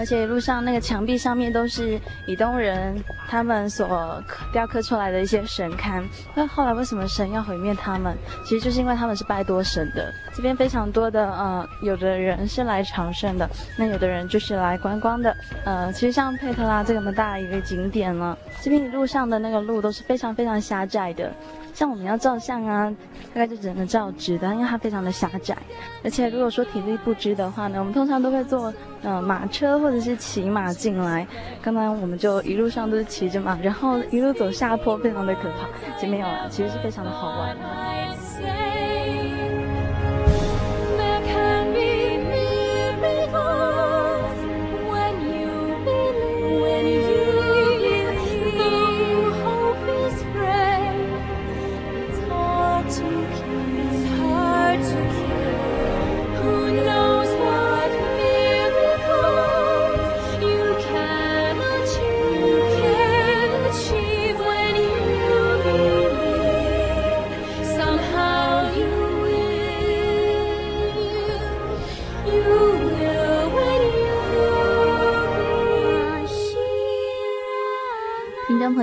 [0.00, 6.02] 而且一路上那个墙壁上面都是以东人他们所雕刻出来的一些神龛。
[6.34, 8.16] 那后来为什么神要毁灭他们？
[8.42, 10.10] 其实就是因为他们是拜多神的。
[10.34, 15.36] 这边非常多的呃，有的人是来朝圣的，那有的人就是来观光的。
[15.66, 21.30] 呃，其实像佩特拉这么大一个景点呢，这边一路上的那个路都是非常非常狭窄的。
[21.72, 22.90] 像我们要照相啊，
[23.32, 25.56] 大概就只能照直的，因为它非常的狭窄。
[26.02, 31.26] 而且如果说体力不支的话呢，我们通常都会坐呃马车或或者是骑马进来。
[31.60, 35.98] 刚刚我们就一路上都是骑着马，然后一路走下坡，非常的可怕。
[35.98, 37.64] 前面有，其实是非常的好玩的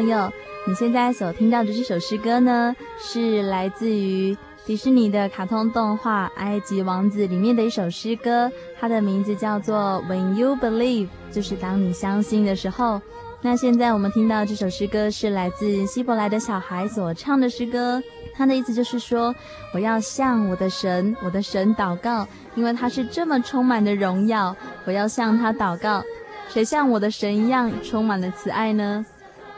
[0.08, 0.32] 朋友，
[0.66, 13.02] 你现在所听到的这首诗歌呢，是来自于迪士尼的卡通动画《埃及王子》里面的一首诗歌，它的名字叫做《When You Believe》，就是当你相信的时候。
[13.42, 18.02] 那现在我们听到这首诗歌是来自希伯来的小孩所唱的诗歌，
[18.34, 19.36] 它的意思就是说，
[19.74, 26.02] 我要向我的神，我的神祷告，因为他是这么充满的荣耀，我要向他祷告。
[26.48, 29.06] 谁像我的神一样充满了慈爱呢？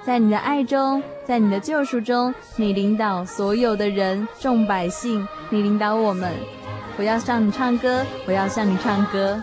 [0.06, 6.32] 在你的爱中，在你的救赎中，你领导所有的人，众百姓，你领导我们。
[6.98, 9.42] 我要向你唱歌，我要向你唱歌。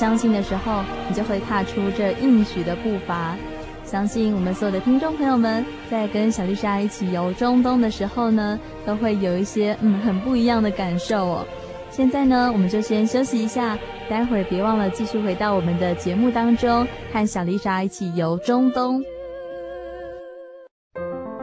[0.00, 3.36] 相信的时候，你就会踏出这应许的步伐。
[3.84, 11.46] 相信我们所有的听众朋友们，在跟小丽莎一起游中东的时候呢，都会有一些嗯很不一样的感受哦。
[11.90, 13.76] 现在呢，我们就先休息一下，
[14.08, 19.04] 待会儿别忘了继续回到我们的节目当中，和小丽莎一起游中东。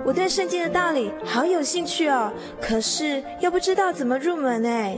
[0.03, 4.97] 我对圣经的道理好有兴趣哦，可是又不知道怎么入门哎。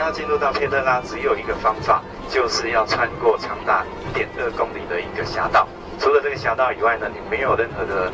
[0.00, 5.68] 要进入到佩特拉，只有一个方法，就是要穿过长达一点二公里的一个峡道。
[5.98, 8.10] 除了这个峡道以外呢，你没有任何的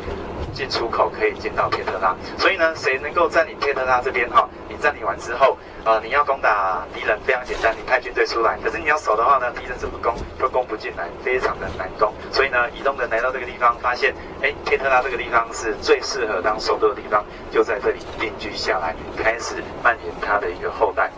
[0.53, 2.13] 进出口可以进到佩特拉。
[2.37, 4.45] 所以呢，谁能够占领佩特拉这边哈？
[4.67, 5.57] 你占领完之后。
[5.85, 8.59] 呃，你要攻打敌人非常简单，你派军队出来。
[8.61, 12.11] 可是你要守的话呢，敌人怎么攻都攻不进来，非常的难攻。
[12.29, 21.09] 所以呢，移动人来到这个地方，发现，哎，佩特拉这个地方是最适合当首都的地方，就在这里定居下来，开始蔓延他的一个后代。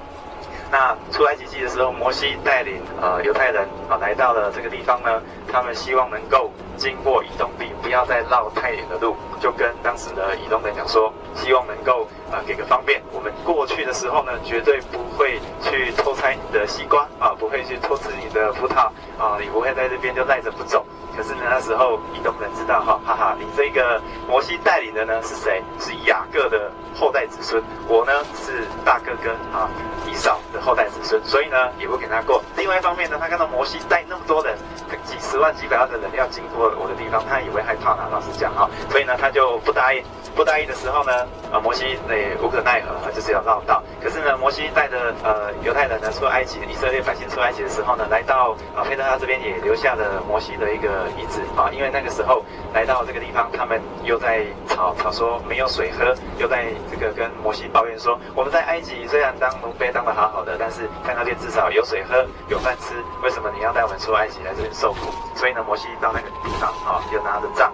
[1.12, 20.86] 出埃及记的时候，摩西带领呃犹太人啊来到了这个地方呢，他们希望能够经过以东地，不要再绕太远的路，就跟当时的以东人讲说，希望能够、呃、给个方便，我们过去的时候呢，绝对不会去偷拆你的西瓜啊，不会去偷吃你的葡萄啊，你不会在这边就赖着不走。
[21.18, 25.62] 可是呢，那时候以东人知道哈，哈哈，你这个摩西带领的呢是谁？
[25.78, 29.68] 是雅各的后代子孙，我呢是大哥哥啊，
[30.08, 32.42] 以扫的后代子孙，所以呢也不给他过。
[32.56, 34.56] 另外一方面呢，他看到摩西带那么多人，
[35.04, 40.04] 几十万、几百万的人要经过我的地方，他以为害怕呢，老实讲哈，所以呢他就不答应。
[40.36, 41.12] 不答应的时候呢，
[41.52, 43.84] 啊，摩西那无可奈何，就是要绕道。
[44.02, 65.12] 可是呢，摩西带着呃犹太人呢出埃及，以色列百姓出埃及的时候呢，来到啊佩特拉这边也留下了摩西的一个遗址啊，因为那个时候来到这个地方，他们又在吵吵说没有水喝，又在这个跟摩西抱怨说，我们在埃及虽然当奴婢当得好好的，但是在那边至少有水喝，有饭吃，为什么你要带我们出埃及来这边受苦？
[65.36, 67.74] 所以呢，摩西到那个地方啊，就拿着杖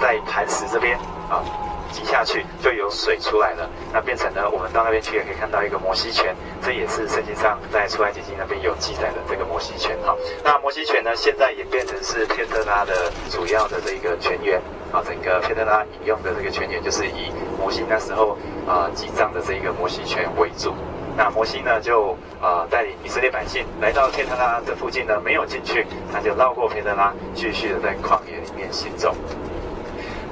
[0.00, 0.98] 在磐石这边
[1.28, 1.42] 啊。
[1.92, 10.16] 挤下去就有水出来了，那变成呢，我们到那边去也可以看到一个摩西泉，这也是圣经上在出埃及记那边有记载的这个摩西泉哈。
[10.44, 14.60] 那摩西泉呢，现在也变成是佩特拉的主要的这个泉源
[14.92, 18.36] 啊，整个佩特拉引用的这个泉源就是以摩西那时候
[18.66, 20.74] 啊记账的这个摩西泉为主。
[21.16, 29.14] 那摩西呢就啊带领以色列百姓来到佩特拉的附近呢，没有进去，他就绕过佩特拉，继续的在旷野里面行走。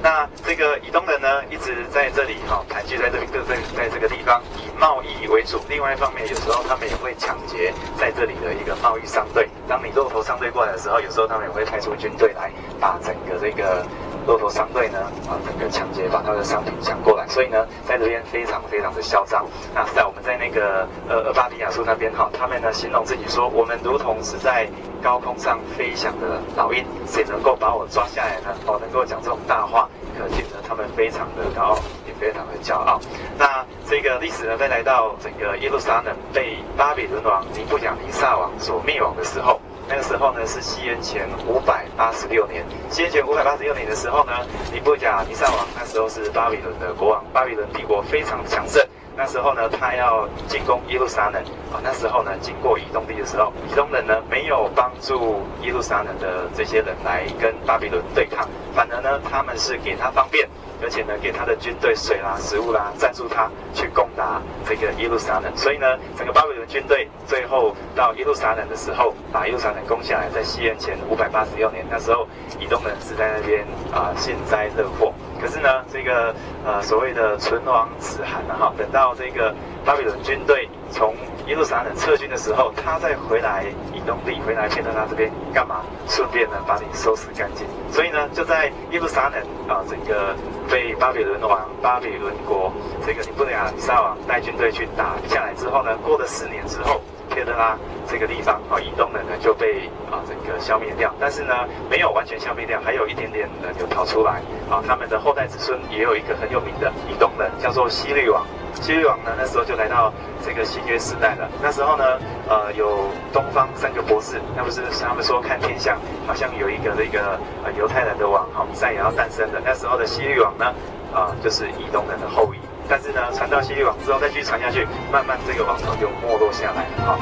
[0.01, 5.59] 那这个以东人呢，一直在这里哈，盘踞在这里，各在在这个地方以贸易为主。
[5.67, 9.49] 另外一方面，有时候他们也会抢劫在这里的一个贸易商队。
[9.67, 13.85] 当你骆驼商队过来的时候，有时候他们也会派出军队来把整个这个。
[14.29, 19.43] 骆驼商队呢，啊，整个抢劫，把他的商品抢过来，所以呢，在这边非常非常的嚣张。
[19.73, 24.69] 那在我们在那个呃巴比亚书那边哈，他们呢形容自己说，我们如同是在
[25.01, 28.55] 高空上飞翔的老鹰，谁能够把我抓下来呢？
[28.67, 32.99] 哦，能够讲这种大话，可见呢他们非常的高傲，也非常的骄傲。
[33.35, 39.58] 那这个历史呢，在来到整个耶路撒冷被巴比伦王尼布甲尼撒王所灭亡的时候。
[39.89, 42.63] 那个时候呢，是西元前五百八十六年。
[42.91, 44.33] 西元前五百八十六年的时候呢，
[44.71, 48.85] 尼布甲尼撒王那时候是巴比伦的国王，巴比伦帝国非常强盛。
[49.17, 51.41] 那时候呢，他要进攻耶路撒冷
[51.73, 51.81] 啊。
[51.83, 60.47] 那时候呢，经过以东地的时候，以东人呢没有帮助耶路撒冷的这些人来跟巴比伦对抗，反而呢，他们是给他方便。
[60.81, 65.51] 而且呢，给他的军队水啦、食物啦，赞助他去攻打这个耶路撒冷。
[65.55, 65.85] 所以呢，
[66.17, 72.27] 整个巴比伦军队最后到耶路撒冷的时候，把耶路撒冷攻下来，在西元前五百八十六年，那时候
[72.59, 75.13] 以东人是在那边啊幸灾乐祸。
[75.41, 76.33] 可是呢，这个
[76.65, 79.53] 呃所谓的唇亡齿寒了哈，等到这个
[79.85, 81.15] 巴比伦军队从
[81.47, 85.81] 耶路撒冷撤军的时候，他再回来以东地，回来片特拉这边干嘛？
[86.07, 87.65] 顺便呢把你收拾干净。
[87.91, 90.35] 所以呢，就在耶路撒冷啊，整个
[90.69, 92.71] 被巴比伦王、巴比伦国
[93.05, 97.77] 这个尼布甲尼撒王带军队去打下来之后呢，过了四年之后，片特拉
[98.07, 101.13] 这个地方啊，以东人呢就被啊整个消灭掉。
[101.19, 101.53] 但是呢，
[101.89, 104.83] 没有完全消灭掉，还有一点点人就逃出来啊。
[104.85, 108.45] 他们的后代子孙也有一个很有名的以东人，叫做希律王。
[108.81, 110.13] 希律王呢，那时候就来到
[110.45, 111.49] 这个新约时代了。
[111.61, 112.03] 那时候呢，
[112.47, 119.61] 呃，有东方三个博士，那不是他们说看天象，好像有一个这个呃犹太人的王，哈，赛亚要诞生的。
[119.65, 120.73] 那时候的希律王呢，
[121.13, 122.59] 啊、就是移动人的后裔。
[122.89, 127.19] 但是呢，传到希律王之后，再继续传下去，慢慢这个王朝就没落下来了，哈。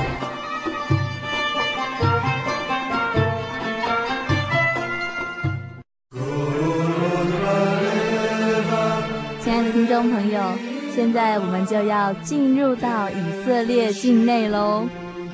[9.42, 10.42] 亲爱的听众朋友。
[10.96, 14.88] 现在我们就要进入到以色列境内喽。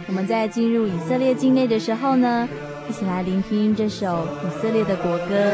[0.07, 2.49] 我们在进入以色列境内的时候呢，
[2.89, 5.53] 一起来聆听这首以色列的国歌。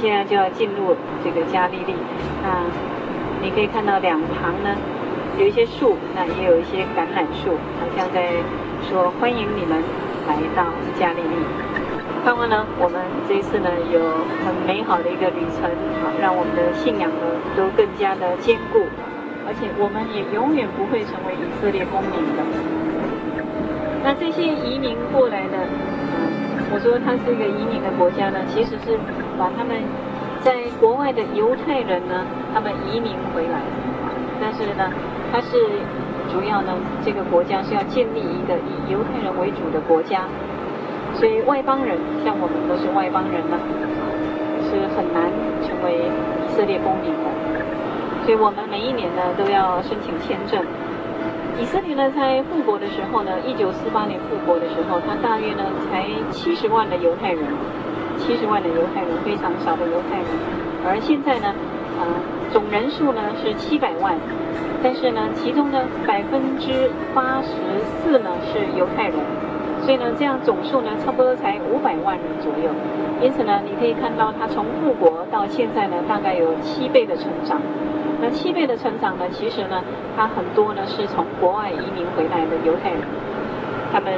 [0.00, 1.94] 现在就要进入这个加利利，
[2.42, 2.66] 那
[3.40, 4.76] 你可以看到两旁呢，
[5.38, 8.32] 有一些树，那也有一些橄榄树，好像在
[8.90, 9.80] 说欢迎你们
[10.26, 10.64] 来到
[10.98, 11.71] 加利利。
[12.24, 13.98] 盼望呢，我们这一次呢有
[14.46, 15.66] 很美好的一个旅程，
[16.02, 18.86] 啊，让我们的信仰呢都更加的坚固，
[19.42, 22.46] 而且我们也永远不会成为以色列公民的。
[24.04, 25.66] 那这些移民过来的，
[26.70, 28.94] 我说它是一个移民的国家呢，其实是
[29.36, 29.82] 把他们
[30.38, 32.22] 在国外的犹太人呢，
[32.54, 33.58] 他们移民回来，
[34.40, 34.90] 但是呢。
[35.34, 35.48] 它是
[36.30, 40.28] 主要呢，这个国家是要建立一个以犹太人为主的国家，
[41.14, 43.56] 所以外邦人像我们都是外邦人呢，
[44.68, 45.30] 是很难
[45.62, 46.08] 成为
[46.44, 47.30] 以色列公民的。
[48.24, 50.64] 所以我们每一年呢都要申请签证。
[51.60, 57.44] 以色列呢在复国的时候呢，一九四八年复国的时候，它大约呢才七十万的犹太人，
[58.18, 60.26] 七十万的犹太人，非常少的犹太人。
[60.84, 61.54] 而现在呢，
[62.00, 62.06] 呃，
[62.50, 64.16] 总人数呢是七百万。
[64.82, 67.52] 但是呢，其中呢百分之八十
[68.00, 69.14] 四呢是犹太人，
[69.82, 72.70] 所以呢这样总数呢差不多才五百万人左右。
[73.20, 77.60] 因此呢，你可以看到它从复国到现在呢，大概有七倍的成长。
[78.20, 79.82] 那七倍的成长呢，其实呢，
[80.16, 83.00] 它很多呢是从国外移民回来的犹太人。
[83.92, 84.12] 他们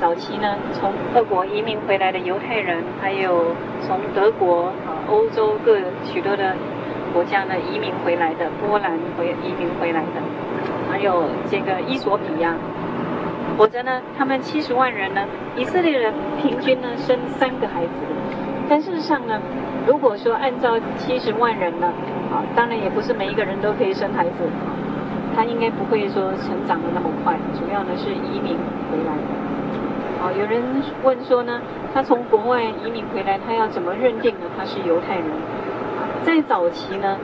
[0.00, 6.56] 早期呢从俄国移民回来的犹太人，还有从德国啊、欧洲各许多的。
[7.12, 10.22] 国家呢移民回来的，波兰回移民回来的，
[10.90, 12.56] 还有这个伊索比亚，
[13.56, 15.20] 否则呢，他们七十万人呢，
[15.56, 17.90] 以色列人平均呢生三个孩子，
[18.68, 19.40] 但事实上呢，
[19.86, 21.86] 如果说按照七十万人呢，
[22.32, 24.48] 啊，当然也不是每一个人都可以生孩子，
[25.36, 28.56] 他应该不会说成长得那么快，主要呢是移民
[28.90, 29.42] 回来的。
[30.22, 30.62] 啊，有人
[31.02, 31.60] 问说呢，
[31.92, 34.46] 他从国外移民回来，他要怎么认定呢？
[34.56, 35.26] 他是犹太人？
[36.22, 37.16] 在早期呢，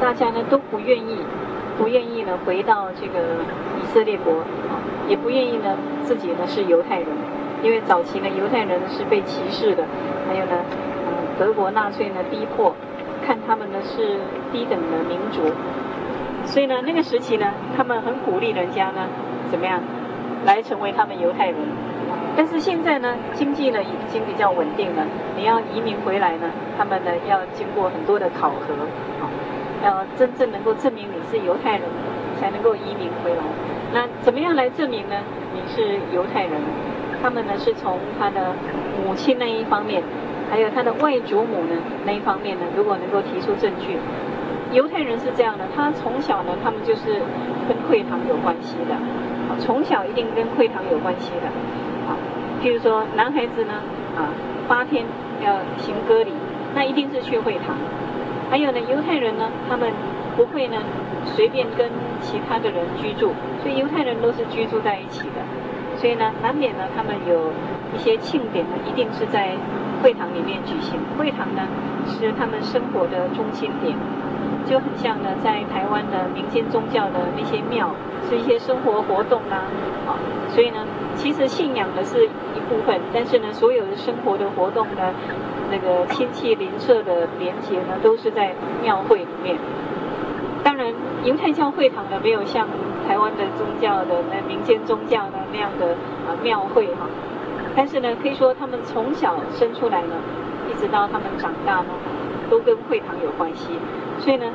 [0.00, 1.18] 大家呢都不愿意，
[1.80, 3.40] 不愿意呢回到这个
[3.80, 4.44] 以色列国，
[5.08, 7.08] 也不愿意呢自己呢是犹太人，
[7.62, 9.82] 因为早期呢犹太人是被歧视的，
[10.28, 10.52] 还有呢，
[11.08, 12.74] 嗯德国纳粹呢逼迫，
[13.26, 14.20] 看他们呢是
[14.52, 15.40] 低等的民族，
[16.44, 19.08] 所以呢那个时期呢，他们很鼓励人家呢
[19.50, 19.80] 怎么样
[20.44, 21.56] 来成为他们犹太人。
[22.36, 25.02] 但是现在呢，经济呢已经比较稳定了。
[25.36, 28.74] 你要移民回来呢，他们呢要经过很多的考核，
[29.84, 31.82] 要真正能够证明你是犹太人，
[32.40, 33.42] 才能够移民回来。
[33.92, 35.16] 那怎么样来证明呢？
[35.54, 36.52] 你是犹太人？
[37.22, 38.54] 他们呢是从他的
[39.04, 40.02] 母亲那一方面，
[40.50, 43.98] 还有他的外祖母呢那一方面呢，如果能够提出证据，
[44.72, 47.20] 犹太人是这样的，他从小呢，他们就是
[47.68, 48.96] 跟会堂有关系的，
[49.58, 51.48] 从小一定跟会堂有关系的。
[52.62, 53.72] 譬如说，男孩子呢，
[54.14, 54.28] 啊，
[54.68, 55.04] 八天
[55.42, 56.30] 要行割礼，
[56.74, 57.74] 那一定是去会堂。
[58.50, 59.92] 还有呢，犹太人呢，他们
[60.36, 60.76] 不会呢
[61.24, 61.88] 随便跟
[62.20, 63.32] 其他的人居住，
[63.62, 65.40] 所以犹太人都是居住在一起的。
[65.96, 67.52] 所以呢，难免呢，他们有
[67.94, 69.54] 一些庆典呢，一定是在
[70.02, 70.98] 会堂里面举行。
[71.16, 71.62] 会堂呢，
[72.08, 73.96] 是他们生活的中心点，
[74.66, 77.94] 就很像呢，在台湾的民间宗教的那些庙，
[78.28, 79.62] 是一些生活活动啦，
[80.06, 80.18] 啊，
[80.50, 80.84] 所以呢。
[81.22, 85.12] 其实信仰的是一部分，但是呢，所有的生活的活动呢，
[85.70, 89.56] 那个亲戚邻舍的连结呢，都是在庙会里面。
[90.64, 90.94] 当然，
[91.24, 92.66] 犹太教会堂呢，没有像
[93.06, 95.88] 台湾的宗教的那民间宗教的那样的
[96.26, 97.06] 啊庙会哈。
[97.76, 100.14] 但是呢，可以说他们从小生出来呢，
[100.70, 101.92] 一直到他们长大呢，
[102.48, 103.68] 都跟会堂有关系。
[104.20, 104.46] 所以呢，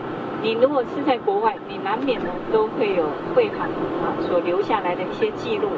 [0.41, 3.05] 你如果是在国外，你难免呢都会有
[3.36, 3.68] 会堂
[4.01, 5.70] 啊所留下来的一些记录。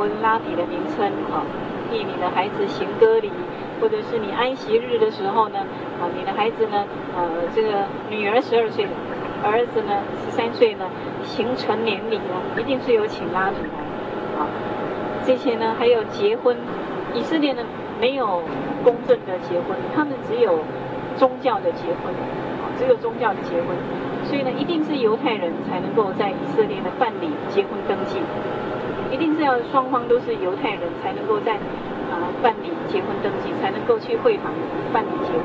[0.00, 1.44] 或者拉比的名称，哈，
[1.92, 3.30] 替你的孩子行割礼，
[3.78, 5.58] 或者是你安息日的时候呢，
[6.00, 8.86] 啊，你的孩子呢，呃，这个女儿十二岁，
[9.44, 10.86] 儿子呢十三岁呢，
[11.22, 14.48] 行成年礼呢，一定是有请拉比来，啊，
[15.26, 16.56] 这些呢还有结婚，
[17.12, 17.62] 以色列呢
[18.00, 18.42] 没有
[18.82, 20.60] 公证的结婚，他们只有
[21.18, 22.08] 宗教的结婚，
[22.64, 23.76] 啊，只有宗教的结婚，
[24.24, 28.16] 所以呢一定是犹太人才能够在以色列呢办理结婚登记。
[29.10, 34.52] 一定是要双方都是犹太人才能够在啊办理结婚登记，才能够去会堂
[34.92, 35.44] 办理结婚。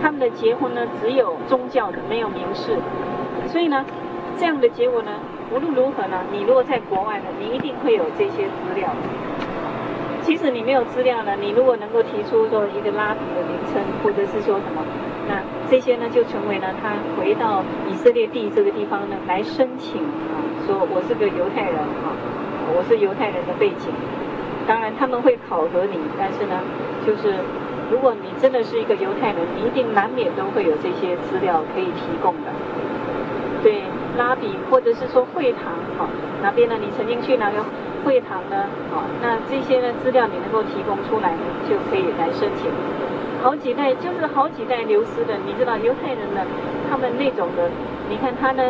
[0.00, 2.76] 他们的结婚呢，只有宗教的，没有民事。
[3.46, 3.84] 所以呢，
[4.36, 5.10] 这样的结果呢，
[5.50, 8.90] 无论如何呢，你如果在国外呢，你一定会有这些资料。
[10.20, 14.84] 即使你没有资料呢，你如果能够提出说一个拉比的名称，或者是说什么，
[15.26, 15.40] 那
[15.70, 22.12] 这些呢就成为了他回到以色列地这个地方呢来申请啊，说我是个犹太人啊。
[22.68, 23.88] 我是犹太人的背景，
[24.66, 26.60] 当然他们会考核你，但是呢，
[27.06, 27.34] 就是
[27.90, 32.52] 如果你真的是一个犹太人，你一定难免都会有这些资料可以提供的。
[33.62, 33.82] 对
[34.16, 36.06] 拉比或者是说会堂，哈，
[36.42, 36.76] 哪边呢？
[36.80, 37.64] 你曾经去哪个
[38.04, 38.68] 会堂呢？
[38.94, 42.70] 啊，那这些呢资料你能够提供出来呢，就可以来申请。
[43.42, 46.42] 好几代就是好几代流失的，你知道犹太人呢，
[46.90, 47.70] 他们那种的，
[48.08, 48.62] 你看他呢，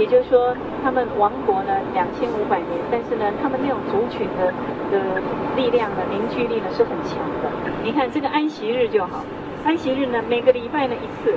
[0.00, 4.48] 也就是说他们亡国呢两千五百年，但是呢，他们那种族群的
[4.90, 5.20] 的
[5.54, 7.50] 力量呢，凝聚力呢是很强的。
[7.84, 9.22] 你看这个安息日就好，
[9.62, 11.36] 安息日呢每个礼拜呢一次，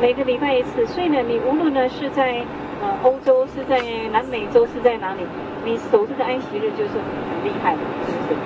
[0.00, 2.44] 每个礼拜一次，所以呢，你无论呢是在
[2.80, 5.26] 呃欧洲，是在南美洲，是在哪里，
[5.64, 8.36] 你守这个安息日就是很厉害的，是不是？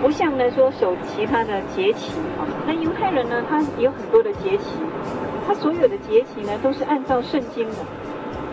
[0.00, 4.78] 不像呢说守其他的节期啊，那犹太人呢，他有很多的节期，
[5.46, 7.74] 他所有的节期呢都是按照圣经的，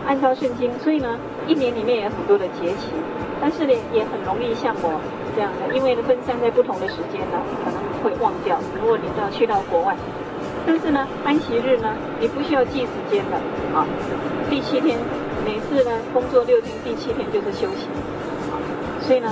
[0.08, 2.96] 按照圣经，所以呢一年里面也有很多的节期，
[3.42, 4.98] 但是呢也很容易像我
[5.36, 8.58] 这样的，因为呢分散在不同的时间呢，可能会忘掉。
[8.80, 9.94] 如果你要去到国外，
[10.66, 13.36] 但是呢安息日呢，你不需要记时间的
[13.76, 13.84] 啊，
[14.48, 14.96] 第七天
[15.44, 17.84] 每次呢工作六天，第七天就是休息，
[18.48, 18.56] 啊，
[19.02, 19.30] 所以呢。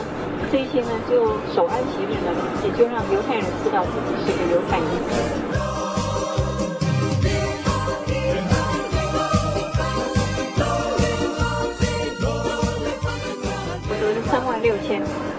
[0.49, 2.31] 这些呢，就守安息日呢，
[2.63, 5.56] 也就让犹太人知道自己是个犹太人。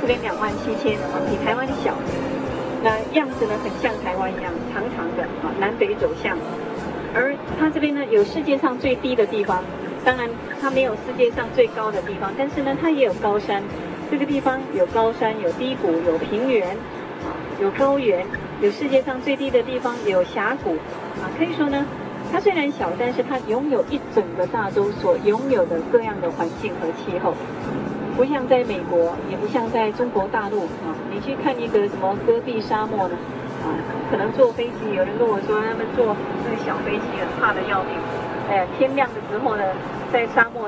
[0.07, 0.97] 边两万七千，
[1.29, 1.93] 比台湾小。
[2.81, 6.37] 那样子呢，很像台湾一样，长长的啊，南北走向。
[7.13, 9.63] 而它这边呢，有世界上最低的地方，
[10.05, 10.29] 当然
[10.61, 13.61] 它没有世界上最高的地方，但是呢，它也有高山。
[14.09, 17.27] 这个地方有高山，有低谷，有平原，啊，
[17.59, 18.25] 有高原，
[18.61, 20.77] 有世界上最低的地方，有峡谷，
[21.19, 21.83] 啊，可以说呢，
[22.31, 27.33] 它虽然小，但是它拥有一整个大洲所拥有的各样的环境和气候，
[28.17, 33.15] 不像在美国，也不像在中国大陆，啊，你去看一个什么戈壁沙漠呢，
[33.61, 33.69] 啊，
[34.09, 37.93] 可能坐飞机，有人跟我说他们坐这个小飞机啊，怕得要命，
[38.49, 39.63] 哎，天亮的时候呢，
[40.11, 40.67] 在沙漠，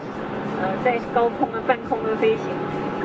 [0.61, 2.53] 呃，在高空的半空的飞行。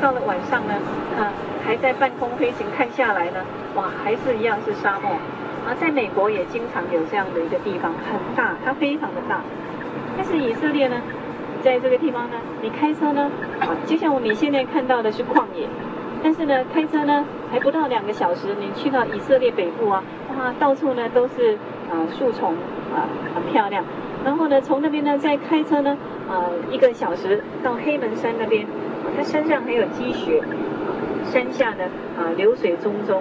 [0.03, 0.75] 到了晚上呢，
[1.17, 1.33] 啊，
[1.65, 3.41] 还在半空飞行，看下来呢，
[3.77, 5.13] 哇，还是一样是沙漠。
[5.65, 9.41] 啊，在美国也经常有这样的一个地方，很大，它非常的大。
[10.19, 11.01] 但是以色列呢，
[11.65, 15.67] 在这个地方呢，你开车呢，啊，就像你现在看到的是旷野，
[16.23, 20.05] 但是呢，开车呢还不到两个小时，你去到以色列北部啊，
[20.37, 21.55] 哇，到处呢都是
[21.91, 22.53] 啊树丛
[22.95, 23.83] 啊，很漂亮。
[24.27, 25.97] 然后呢，从那边呢再开车呢，
[26.29, 28.67] 啊，一个小时到黑门山那边。
[29.17, 30.43] 它山上还有积雪，
[31.25, 31.85] 山下呢
[32.19, 33.21] 啊流水淙淙，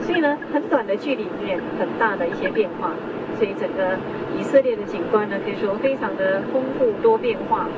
[0.00, 2.90] 所以呢很短的距离里面很大的一些变化，
[3.38, 3.96] 所以整个
[4.38, 7.68] 以色列的景观呢可以说非常的丰富多变化，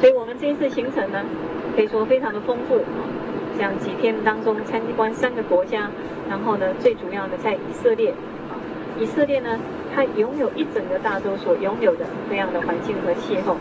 [0.00, 1.24] 所以我们这一次行程呢
[1.74, 2.80] 可以说非常的丰富，
[3.58, 5.90] 像几天当中参观三个国家，
[6.28, 8.12] 然后呢最主要的在以色列，
[8.98, 9.58] 以色列呢
[9.94, 13.56] 它拥有一整个大洲所拥有的这样的环境和气候。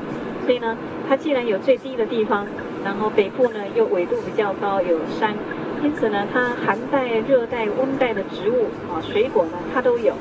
[0.45, 0.77] 所以呢，
[1.09, 2.45] 它既然有最低的地方，
[2.83, 5.33] 然后北部呢又纬度比较高，有山，
[5.81, 10.13] 因此呢，它寒带、热带、温带的植物啊，水果呢它都有，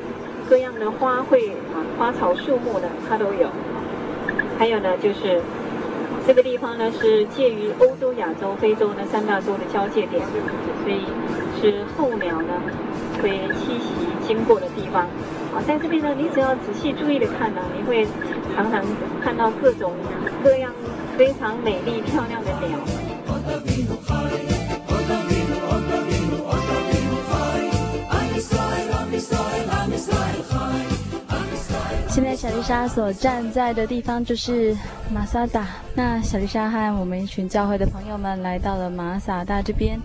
[0.49, 3.49] 各样的花卉啊、花草树木呢它都有。
[4.57, 5.41] 还有呢，就是
[6.25, 10.25] 这个地方呢是介于欧洲、亚洲、非洲呢三大洲的交界点，
[10.83, 11.05] 所以
[11.59, 12.61] 是候鸟呢
[13.21, 13.91] 会栖息
[14.25, 15.03] 经过的地方。
[15.53, 18.05] 啊，在这边呢，你只要仔细注意的看呢，你会
[18.55, 18.83] 常常
[19.21, 19.93] 看到各种
[20.43, 20.71] 各样
[21.17, 22.77] 非常美丽漂亮的鸟。
[32.15, 34.73] 现在小丽莎所站在的地方就是
[35.13, 35.67] 马萨达。
[35.93, 39.99] 那小丽莎和我们一群教会的朋友们来到了马萨达这边。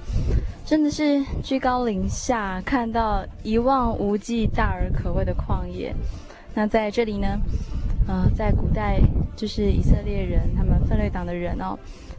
[0.66, 5.94] 真的是居高临下，看到一望无际、大而可畏的旷野。
[6.52, 7.28] 那在这里呢，
[8.08, 8.98] 呃，在古代
[9.36, 11.78] 就是以色列人，他们奋锐党的人哦，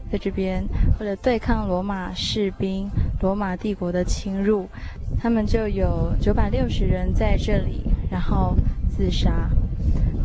[0.10, 0.64] 在这边
[1.02, 2.90] 为了对抗罗马士兵、
[3.20, 4.70] 罗马帝国的侵入，
[5.22, 8.56] 他们就有九百六十人在这里，然后
[8.90, 9.50] 自杀。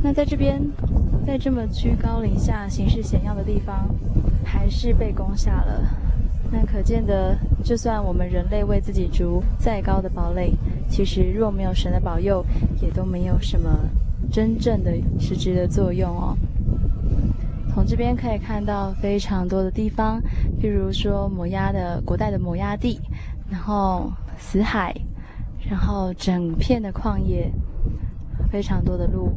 [0.02, 0.60] 那在这边，
[1.26, 3.88] 在这么居高临下、形势险要的地方，
[4.44, 5.82] 还是被攻下了。
[6.52, 10.52] 那可见的，就算我们人类为自己筑再高的堡垒，
[10.88, 12.44] 其实若没有神的保佑，
[12.80, 13.68] 也都没有什么
[14.30, 16.36] 真正的实质的作用哦。
[17.74, 20.20] 从这边可以看到非常多的地方，
[20.60, 23.00] 譬如说摩押的古代的摩押地，
[23.50, 24.94] 然后死海，
[25.68, 27.50] 然后整片的旷野，
[28.52, 29.32] 非常多的路。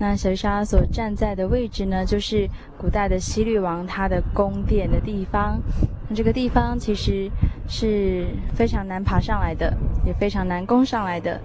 [0.00, 2.48] 那小丽莎所站在的位置呢，就是
[2.78, 5.60] 古代的西律王他的宫殿的地方。
[6.08, 7.30] 那这个地方其实
[7.68, 9.76] 是非常难爬上来的，
[10.06, 11.38] 也非常难攻上来的，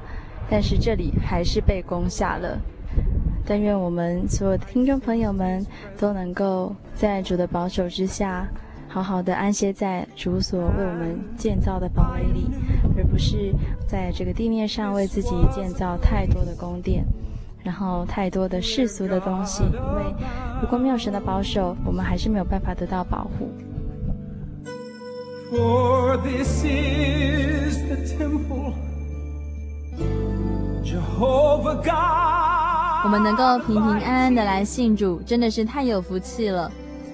[0.49, 2.57] 但是这里还是被攻下了。
[3.45, 5.63] 但愿我们所有的听众朋友们
[5.99, 8.47] 都能够在主的保守之下，
[8.87, 12.49] 好好的安歇在主所为我们建造的堡垒里，
[12.97, 13.53] 而不是
[13.85, 17.05] 在这个地面上为自己建造太多的宫殿，
[17.65, 19.63] 然后太多的世俗的东西。
[19.63, 20.15] 因为
[20.61, 23.51] 如果没有神的保守，我们还是没有办法得到保护。
[25.51, 28.73] For this is the temple,
[30.83, 33.05] Jehovah God.
[33.05, 36.71] 我们能够平平安安的来信主，真的是太有福气了。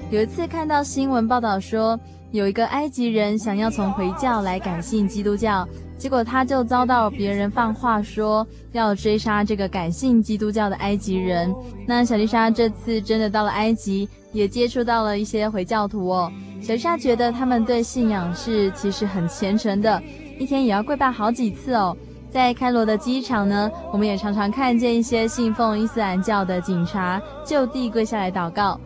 [0.09, 1.99] 有一次看到新闻报道说，
[2.31, 5.67] 有一个埃及人想要从回教来改信基督教，
[6.01, 11.53] 结果他就遭到别人放话说要追杀这个改信基督教的埃及人。
[11.85, 16.31] 那小丽莎这次真的到了埃及，也接触到了一些回教徒哦。
[16.59, 20.01] 小丽莎觉得他们对信仰是其实很虔诚的，
[20.39, 21.95] 一天也要跪拜好几次哦。
[22.31, 28.81] 在开罗的机场呢，我们也常常看见一些信奉伊斯兰教的警察就地跪下来祷告。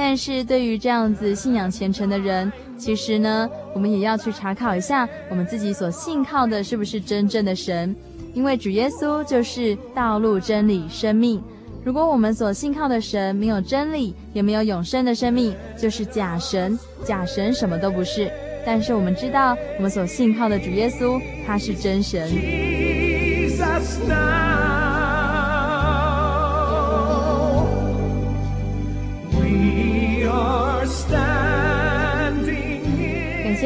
[0.00, 7.92] 但是对于这样子信仰虔诚的人，其实呢，我们也要去查考一下我们自己所信靠的是不是真正的神，
[8.32, 11.42] 因为主耶稣就是道路、真理、生命。
[11.82, 16.78] 如果我们所信靠的神没有真理，也没有永生的生命，就是假神。
[17.04, 18.30] 假神什么都不是。
[18.64, 22.30] 但是我们知道，我们所信靠的主耶稣，他是真神。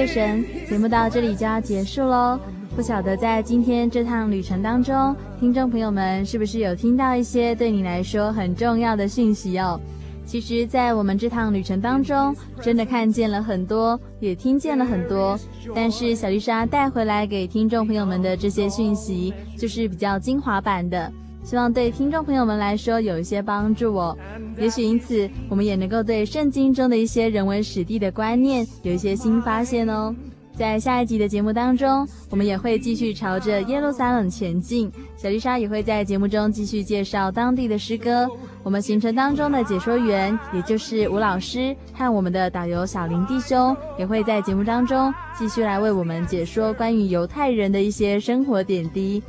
[0.02, 2.36] 谢神，节目到这里就要结束喽。
[2.74, 9.80] 不晓得在今天这趟旅程当中，听众朋友们是不是有听到一些对你来说很重要的信息哦？
[10.26, 15.38] 其实，在我们这趟旅程当中，真的看见了很多，也听见了很多。
[15.72, 21.12] 但是，小丽莎带回来给听众朋友们的这些讯息，就是比较精华版的，
[21.42, 24.16] 希望对听众朋友们来说有一些帮助哦。
[24.56, 30.14] 也许因此，我们也能够对圣经中的一些人文史地的观念有一些新发现哦。
[30.54, 34.92] 在下一集的节目当中，我们也会继续朝着耶路撒冷前进。
[35.16, 38.28] 小丽莎也会在节目中继续介绍当地的诗歌。
[38.62, 49.22] 我们行程当中的解说员，也就是吴老师和我们的导游小林弟兄，也会在节目当中继续来为我们解说关于犹太人的一些生活点滴。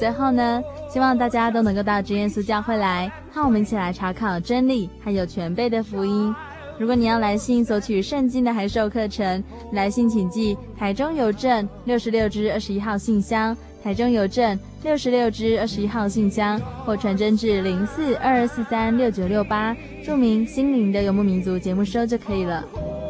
[0.00, 6.34] 最后呢，希望大家都能够到真耶稣教会来，和我们一起来查考真理，还有全备的福音。
[6.78, 22.64] 如果你要来信索取圣经的函授课程，来信请寄台中邮政六十六支二十一号信箱，台中邮政六十六支二十一号信箱，或传真至零四二二四三六九六八，注明“心灵的游牧民族”节目收就可以了。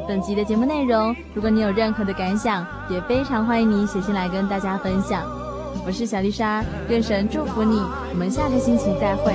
[0.09, 5.40] 本集的节目内容，如果你有任何的感想，也非常欢迎你写信来跟大家分享。
[5.91, 7.75] 我是小丽莎，愿神祝福你，
[8.13, 9.35] 我们下个星期再会。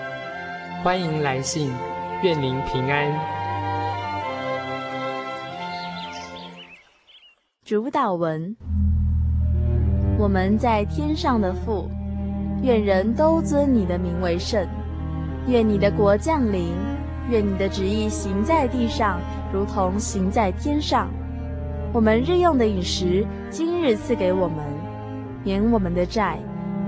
[0.83, 1.71] 欢迎来信，
[2.23, 3.07] 愿您平安。
[7.63, 8.55] 主祷文：
[10.17, 11.87] 我们在天上的父，
[12.63, 14.65] 愿人都尊你的名为圣。
[15.45, 16.73] 愿你的国降临，
[17.29, 19.19] 愿你的旨意行在地上，
[19.53, 21.07] 如同行在天上。
[21.93, 24.65] 我们日用的饮食，今日赐给我们，
[25.43, 26.39] 免我们的债，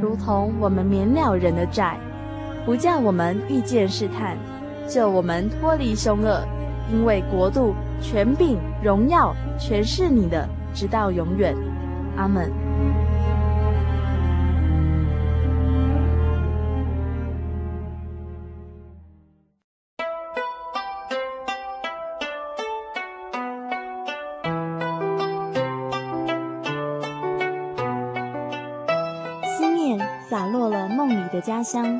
[0.02, 2.00] 如同我们免了人的债，
[2.66, 4.38] 不叫我们遇见试探，
[4.88, 6.42] 救我们脱离凶恶。
[6.92, 11.56] 因为国度、权柄、荣耀，全是你的，直到永远。
[12.18, 12.52] 阿门。
[29.58, 29.98] 思念
[30.30, 32.00] 洒落了梦里的家乡，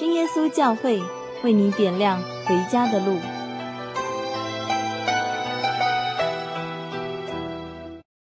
[0.00, 0.98] 真耶稣教会
[1.44, 3.18] 为你点亮回家的路。